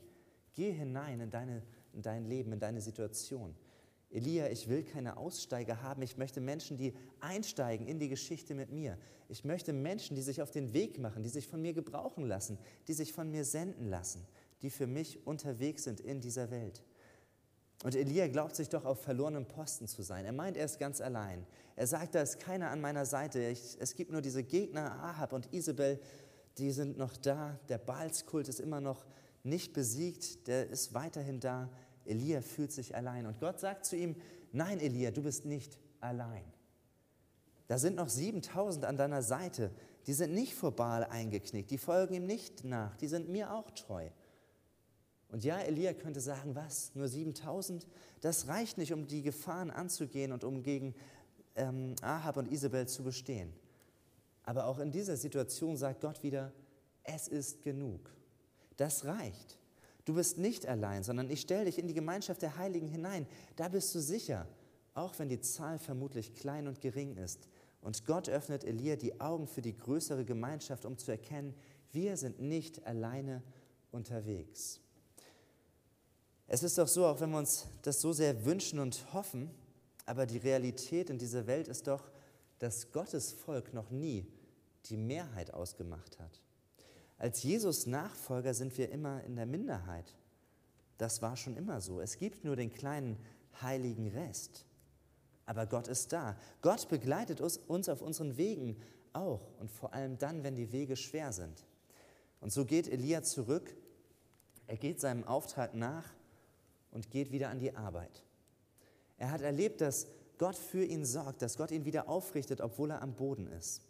Geh 0.56 0.72
hinein 0.72 1.20
in, 1.20 1.32
deine, 1.32 1.64
in 1.92 2.02
dein 2.02 2.24
Leben, 2.24 2.54
in 2.54 2.60
deine 2.60 2.80
Situation. 2.80 3.56
Elia, 4.12 4.50
ich 4.50 4.68
will 4.68 4.84
keine 4.84 5.18
Aussteiger 5.18 5.84
haben. 5.84 6.02
Ich 6.02 6.18
möchte 6.18 6.42
Menschen, 6.42 6.78
die 6.78 6.94
einsteigen 7.20 7.88
in 7.88 8.00
die 8.00 8.10
Geschichte 8.10 8.56
mit 8.56 8.72
mir. 8.72 8.98
Ich 9.28 9.46
möchte 9.46 9.72
Menschen, 9.72 10.16
die 10.16 10.24
sich 10.24 10.42
auf 10.42 10.50
den 10.50 10.74
Weg 10.74 10.98
machen, 10.98 11.22
die 11.22 11.30
sich 11.30 11.48
von 11.48 11.62
mir 11.62 11.74
gebrauchen 11.74 12.26
lassen, 12.26 12.58
die 12.88 12.94
sich 12.94 13.14
von 13.14 13.30
mir 13.30 13.46
senden 13.46 13.88
lassen, 13.88 14.26
die 14.64 14.72
für 14.72 14.88
mich 14.88 15.28
unterwegs 15.28 15.84
sind 15.84 16.00
in 16.00 16.22
dieser 16.22 16.50
Welt. 16.50 16.82
Und 17.84 17.96
Elia 17.96 18.28
glaubt 18.28 18.56
sich 18.56 18.68
doch 18.68 18.84
auf 18.84 19.02
verlorenem 19.02 19.46
Posten 19.46 19.88
zu 19.88 20.02
sein. 20.02 20.26
Er 20.26 20.34
meint, 20.34 20.58
er 20.58 20.66
ist 20.66 20.80
ganz 20.80 21.00
allein. 21.00 21.46
Er 21.76 21.88
sagt, 21.88 22.14
da 22.14 22.22
ist 22.22 22.40
keiner 22.40 22.72
an 22.72 22.82
meiner 22.82 23.06
Seite. 23.06 23.40
Ich, 23.40 23.78
es 23.80 23.96
gibt 23.96 24.12
nur 24.12 24.22
diese 24.22 24.44
Gegner, 24.44 25.02
Ahab 25.02 25.32
und 25.32 25.54
Isabel, 25.54 26.00
die 26.58 26.72
sind 26.72 26.98
noch 26.98 27.16
da. 27.16 27.58
Der 27.70 27.78
Baalskult 27.78 28.50
ist 28.50 28.60
immer 28.60 28.82
noch 28.82 29.06
nicht 29.44 29.72
besiegt, 29.72 30.48
der 30.48 30.70
ist 30.70 30.94
weiterhin 30.94 31.40
da. 31.40 31.70
Elia 32.06 32.42
fühlt 32.42 32.72
sich 32.72 32.96
allein. 32.96 33.26
Und 33.26 33.40
Gott 33.40 33.60
sagt 33.60 33.86
zu 33.86 33.96
ihm, 33.96 34.16
nein, 34.52 34.80
Elia, 34.80 35.12
du 35.12 35.24
bist 35.24 35.46
nicht 35.46 35.78
allein. 36.00 36.44
Da 37.68 37.78
sind 37.78 37.96
noch 37.96 38.10
7000 38.10 38.86
an 38.86 38.98
deiner 38.98 39.22
Seite. 39.22 39.72
Die 40.08 40.14
sind 40.14 40.34
nicht 40.34 40.56
vor 40.56 40.72
Baal 40.72 41.04
eingeknickt, 41.04 41.70
die 41.70 41.78
folgen 41.78 42.16
ihm 42.16 42.26
nicht 42.26 42.64
nach, 42.64 42.96
die 42.96 43.08
sind 43.08 43.30
mir 43.30 43.54
auch 43.54 43.70
treu. 43.72 44.10
Und 45.32 45.44
ja, 45.44 45.60
Elia 45.60 45.94
könnte 45.94 46.20
sagen, 46.20 46.56
was, 46.56 46.96
nur 46.96 47.08
7000? 47.08 47.86
Das 48.22 48.48
reicht 48.48 48.80
nicht, 48.80 48.92
um 48.92 49.06
die 49.06 49.22
Gefahren 49.22 49.70
anzugehen 49.70 50.32
und 50.32 50.44
um 50.44 50.64
gegen 50.64 50.96
ähm, 51.56 51.94
Ahab 52.02 52.38
und 52.38 52.52
Isabel 52.52 52.88
zu 52.88 53.04
bestehen. 53.04 53.54
Aber 54.44 54.66
auch 54.66 54.80
in 54.80 54.90
dieser 54.92 55.16
Situation 55.16 55.78
sagt 55.78 56.02
Gott 56.02 56.24
wieder, 56.24 56.52
es 57.04 57.28
ist 57.28 57.62
genug. 57.62 58.10
Das 58.78 59.06
reicht. 59.06 59.59
Du 60.06 60.14
bist 60.16 60.38
nicht 60.38 60.66
allein, 60.66 61.04
sondern 61.04 61.30
ich 61.30 61.42
stelle 61.42 61.66
dich 61.66 61.78
in 61.78 61.88
die 61.88 61.94
Gemeinschaft 61.94 62.42
der 62.42 62.58
Heiligen 62.58 62.88
hinein. 62.88 63.28
Da 63.56 63.68
bist 63.68 63.94
du 63.94 64.00
sicher, 64.00 64.48
auch 64.94 65.18
wenn 65.20 65.30
die 65.30 65.42
Zahl 65.42 65.80
vermutlich 65.80 66.34
klein 66.34 66.68
und 66.68 66.82
gering 66.82 67.16
ist. 67.18 67.48
Und 67.82 68.06
Gott 68.06 68.28
öffnet 68.28 68.64
Elia 68.64 68.96
die 68.96 69.20
Augen 69.22 69.48
für 69.48 69.62
die 69.62 69.78
größere 69.78 70.26
Gemeinschaft, 70.26 70.86
um 70.86 70.98
zu 70.98 71.12
erkennen, 71.12 71.54
wir 71.92 72.18
sind 72.18 72.40
nicht 72.40 72.86
alleine 72.86 73.42
unterwegs. 73.92 74.80
Es 76.48 76.64
ist 76.64 76.78
doch 76.78 76.88
so, 76.88 77.06
auch 77.06 77.20
wenn 77.22 77.32
wir 77.32 77.38
uns 77.38 77.68
das 77.84 78.02
so 78.02 78.12
sehr 78.12 78.46
wünschen 78.46 78.80
und 78.80 79.14
hoffen, 79.14 79.52
aber 80.06 80.26
die 80.26 80.38
Realität 80.38 81.10
in 81.10 81.20
dieser 81.20 81.46
Welt 81.46 81.68
ist 81.68 81.88
doch, 81.88 82.10
dass 82.58 82.92
Gottes 82.92 83.32
Volk 83.32 83.74
noch 83.74 83.92
nie 83.92 84.26
die 84.86 84.98
Mehrheit 84.98 85.54
ausgemacht 85.54 86.20
hat. 86.20 86.42
Als 87.20 87.44
Jesus 87.44 87.86
Nachfolger 87.86 88.54
sind 88.54 88.78
wir 88.78 88.90
immer 88.90 89.24
in 89.26 89.36
der 89.36 89.46
Minderheit. 89.46 90.16
Das 90.98 91.22
war 91.22 91.36
schon 91.36 91.58
immer 91.58 91.82
so. 91.82 92.00
Es 92.00 92.18
gibt 92.18 92.46
nur 92.46 92.56
den 92.56 92.74
kleinen 92.74 93.18
heiligen 93.62 94.08
Rest. 94.08 94.66
Aber 95.46 95.66
Gott 95.66 95.88
ist 95.88 96.14
da. 96.14 96.38
Gott 96.62 96.88
begleitet 96.88 97.42
uns 97.42 97.90
auf 97.90 98.02
unseren 98.02 98.38
Wegen 98.38 98.78
auch 99.14 99.42
und 99.60 99.70
vor 99.70 99.94
allem 99.94 100.18
dann, 100.18 100.44
wenn 100.44 100.56
die 100.56 100.72
Wege 100.72 100.96
schwer 100.96 101.34
sind. 101.34 101.66
Und 102.40 102.54
so 102.54 102.66
geht 102.66 102.88
Elia 102.88 103.22
zurück. 103.22 103.76
Er 104.68 104.78
geht 104.78 105.02
seinem 105.02 105.26
Auftrag 105.26 105.74
nach 105.74 106.06
und 106.92 107.12
geht 107.12 107.32
wieder 107.32 107.50
an 107.50 107.60
die 107.60 107.76
Arbeit. 107.76 108.24
Er 109.18 109.32
hat 109.32 109.42
erlebt, 109.42 109.82
dass 109.82 110.08
Gott 110.38 110.56
für 110.56 110.86
ihn 110.86 111.04
sorgt, 111.06 111.42
dass 111.42 111.58
Gott 111.58 111.72
ihn 111.72 111.84
wieder 111.84 112.08
aufrichtet, 112.08 112.62
obwohl 112.62 112.92
er 112.92 113.02
am 113.02 113.14
Boden 113.14 113.48
ist. 113.48 113.82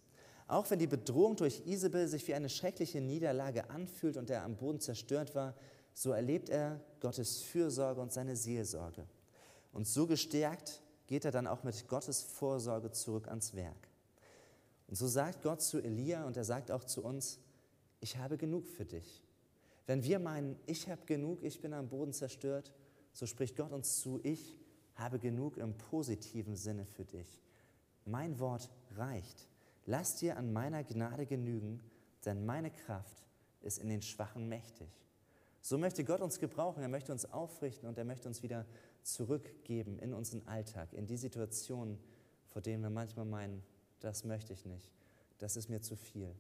Auch 0.50 0.68
wenn 0.72 0.80
die 0.80 0.88
Bedrohung 0.88 1.36
durch 1.36 1.62
Isabel 1.68 2.08
sich 2.08 2.28
wie 2.28 2.34
eine 2.34 2.50
schreckliche 2.50 3.00
Niederlage 3.02 3.70
anfühlt 3.70 4.18
und 4.18 4.32
er 4.32 4.44
am 4.44 4.56
Boden 4.56 4.80
zerstört 4.80 5.36
war, 5.36 5.54
so 5.94 6.12
erlebt 6.12 6.50
er 6.50 6.82
Gottes 7.02 7.44
Fürsorge 7.44 8.02
und 8.02 8.12
seine 8.12 8.36
Seelsorge. 8.36 9.06
Und 9.72 9.88
so 9.88 10.08
gestärkt 10.08 10.82
geht 11.06 11.24
er 11.24 11.30
dann 11.30 11.46
auch 11.46 11.64
mit 11.64 11.88
Gottes 11.88 12.24
Vorsorge 12.24 12.90
zurück 12.90 13.28
ans 13.28 13.54
Werk. 13.54 13.90
Und 14.88 14.96
so 14.96 15.08
sagt 15.08 15.44
Gott 15.44 15.62
zu 15.62 15.84
Elia 15.84 16.26
und 16.26 16.36
er 16.36 16.44
sagt 16.44 16.72
auch 16.72 16.84
zu 16.84 17.04
uns, 17.04 17.38
ich 18.00 18.18
habe 18.18 18.36
genug 18.36 18.66
für 18.66 18.86
dich. 18.86 19.24
Wenn 19.86 20.04
wir 20.04 20.18
meinen, 20.18 20.56
ich 20.66 20.90
habe 20.90 21.06
genug, 21.06 21.44
ich 21.44 21.62
bin 21.62 21.74
am 21.74 21.90
Boden 21.90 22.12
zerstört, 22.12 22.72
so 23.14 23.28
spricht 23.28 23.56
Gott 23.56 23.72
uns 23.72 24.02
zu, 24.02 24.20
ich 24.24 24.58
habe 24.96 25.20
genug 25.20 25.58
im 25.58 25.78
positiven 25.78 26.56
Sinne 26.56 26.86
für 26.86 27.06
dich. 27.06 27.40
Mein 28.06 28.40
Wort 28.40 28.72
reicht. 28.96 29.49
Lass 29.90 30.18
dir 30.18 30.38
an 30.38 30.54
meiner 30.54 30.84
Gnade 30.84 31.26
genügen, 31.26 31.82
denn 32.24 32.46
meine 32.46 32.70
Kraft 32.70 33.26
ist 33.62 33.80
in 33.80 33.90
den 33.90 34.04
Schwachen 34.04 34.48
mächtig. 34.48 34.88
So 35.62 35.80
möchte 35.80 36.04
Gott 36.04 36.22
uns 36.22 36.40
gebrauchen, 36.40 36.84
er 36.84 36.90
möchte 36.90 37.12
uns 37.12 37.26
aufrichten 37.26 37.90
und 37.90 37.98
er 37.98 38.06
möchte 38.06 38.28
uns 38.28 38.44
wieder 38.44 38.68
zurückgeben 39.02 39.98
in 39.98 40.14
unseren 40.14 40.46
Alltag, 40.46 40.94
in 40.94 41.08
die 41.08 41.18
Situationen, 41.18 41.98
vor 42.46 42.62
denen 42.62 42.84
wir 42.84 42.92
manchmal 42.92 43.26
meinen, 43.26 43.64
das 44.00 44.26
möchte 44.26 44.54
ich 44.54 44.64
nicht, 44.64 44.94
das 45.40 45.58
ist 45.58 45.70
mir 45.70 45.82
zu 45.82 45.96
viel. 45.96 46.36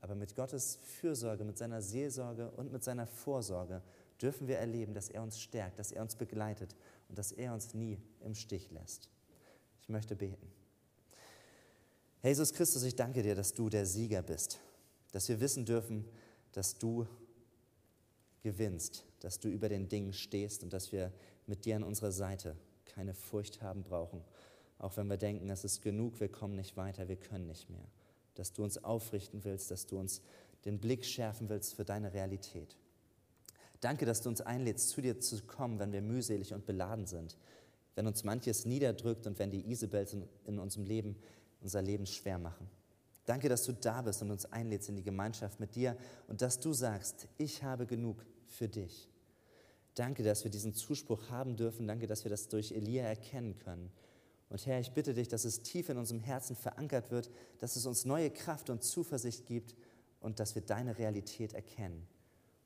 Aber 0.00 0.14
mit 0.14 0.36
Gottes 0.36 0.76
Fürsorge, 0.76 1.42
mit 1.42 1.58
seiner 1.58 1.82
Seelsorge 1.82 2.52
und 2.52 2.70
mit 2.70 2.84
seiner 2.84 3.08
Vorsorge 3.08 3.82
dürfen 4.22 4.46
wir 4.46 4.58
erleben, 4.58 4.94
dass 4.94 5.08
er 5.08 5.24
uns 5.24 5.40
stärkt, 5.40 5.80
dass 5.80 5.90
er 5.90 6.02
uns 6.02 6.14
begleitet 6.14 6.76
und 7.08 7.18
dass 7.18 7.32
er 7.32 7.52
uns 7.52 7.74
nie 7.74 7.98
im 8.20 8.36
Stich 8.36 8.70
lässt. 8.70 9.10
Ich 9.80 9.88
möchte 9.88 10.14
beten. 10.14 10.52
Jesus 12.26 12.52
Christus, 12.52 12.82
ich 12.82 12.96
danke 12.96 13.22
dir, 13.22 13.36
dass 13.36 13.54
du 13.54 13.68
der 13.68 13.86
Sieger 13.86 14.20
bist, 14.20 14.58
dass 15.12 15.28
wir 15.28 15.38
wissen 15.38 15.64
dürfen, 15.64 16.04
dass 16.50 16.76
du 16.76 17.06
gewinnst, 18.42 19.04
dass 19.20 19.38
du 19.38 19.48
über 19.48 19.68
den 19.68 19.88
Dingen 19.88 20.12
stehst 20.12 20.64
und 20.64 20.72
dass 20.72 20.90
wir 20.90 21.12
mit 21.46 21.64
dir 21.64 21.76
an 21.76 21.84
unserer 21.84 22.10
Seite 22.10 22.56
keine 22.84 23.14
Furcht 23.14 23.62
haben 23.62 23.84
brauchen, 23.84 24.24
auch 24.80 24.96
wenn 24.96 25.06
wir 25.06 25.18
denken, 25.18 25.48
es 25.50 25.62
ist 25.62 25.82
genug, 25.82 26.18
wir 26.18 26.28
kommen 26.28 26.56
nicht 26.56 26.76
weiter, 26.76 27.06
wir 27.06 27.14
können 27.14 27.46
nicht 27.46 27.70
mehr, 27.70 27.86
dass 28.34 28.52
du 28.52 28.64
uns 28.64 28.82
aufrichten 28.82 29.44
willst, 29.44 29.70
dass 29.70 29.86
du 29.86 29.96
uns 29.96 30.20
den 30.64 30.80
Blick 30.80 31.04
schärfen 31.04 31.48
willst 31.48 31.74
für 31.74 31.84
deine 31.84 32.12
Realität. 32.12 32.76
Danke, 33.80 34.04
dass 34.04 34.22
du 34.22 34.30
uns 34.30 34.40
einlädst, 34.40 34.88
zu 34.88 35.00
dir 35.00 35.20
zu 35.20 35.40
kommen, 35.44 35.78
wenn 35.78 35.92
wir 35.92 36.02
mühselig 36.02 36.52
und 36.52 36.66
beladen 36.66 37.06
sind, 37.06 37.38
wenn 37.94 38.08
uns 38.08 38.24
manches 38.24 38.64
niederdrückt 38.64 39.28
und 39.28 39.38
wenn 39.38 39.52
die 39.52 39.70
Isabels 39.70 40.16
in 40.44 40.58
unserem 40.58 40.86
Leben 40.86 41.14
unser 41.60 41.82
Leben 41.82 42.06
schwer 42.06 42.38
machen. 42.38 42.68
Danke, 43.24 43.48
dass 43.48 43.64
du 43.64 43.72
da 43.72 44.02
bist 44.02 44.22
und 44.22 44.30
uns 44.30 44.46
einlädst 44.46 44.88
in 44.88 44.96
die 44.96 45.02
Gemeinschaft 45.02 45.58
mit 45.58 45.74
dir 45.74 45.96
und 46.28 46.42
dass 46.42 46.60
du 46.60 46.72
sagst, 46.72 47.26
ich 47.38 47.62
habe 47.62 47.86
genug 47.86 48.24
für 48.46 48.68
dich. 48.68 49.10
Danke, 49.94 50.22
dass 50.22 50.44
wir 50.44 50.50
diesen 50.50 50.74
Zuspruch 50.74 51.30
haben 51.30 51.56
dürfen. 51.56 51.86
Danke, 51.88 52.06
dass 52.06 52.24
wir 52.24 52.30
das 52.30 52.48
durch 52.48 52.70
Elia 52.70 53.04
erkennen 53.04 53.58
können. 53.58 53.90
Und 54.48 54.64
Herr, 54.66 54.78
ich 54.78 54.92
bitte 54.92 55.14
dich, 55.14 55.26
dass 55.26 55.44
es 55.44 55.62
tief 55.62 55.88
in 55.88 55.96
unserem 55.96 56.20
Herzen 56.20 56.54
verankert 56.54 57.10
wird, 57.10 57.30
dass 57.58 57.74
es 57.74 57.86
uns 57.86 58.04
neue 58.04 58.30
Kraft 58.30 58.70
und 58.70 58.84
Zuversicht 58.84 59.46
gibt 59.46 59.74
und 60.20 60.38
dass 60.38 60.54
wir 60.54 60.62
deine 60.62 60.98
Realität 60.98 61.52
erkennen. 61.52 62.06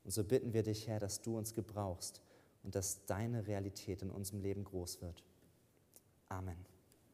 Und 0.03 0.11
so 0.11 0.23
bitten 0.23 0.53
wir 0.53 0.63
dich, 0.63 0.87
Herr, 0.87 0.99
dass 0.99 1.21
du 1.21 1.37
uns 1.37 1.55
gebrauchst 1.55 2.21
und 2.63 2.75
dass 2.75 3.05
deine 3.05 3.47
Realität 3.47 4.01
in 4.01 4.11
unserem 4.11 4.41
Leben 4.41 4.63
groß 4.63 5.01
wird. 5.01 5.23
Amen. 6.29 6.70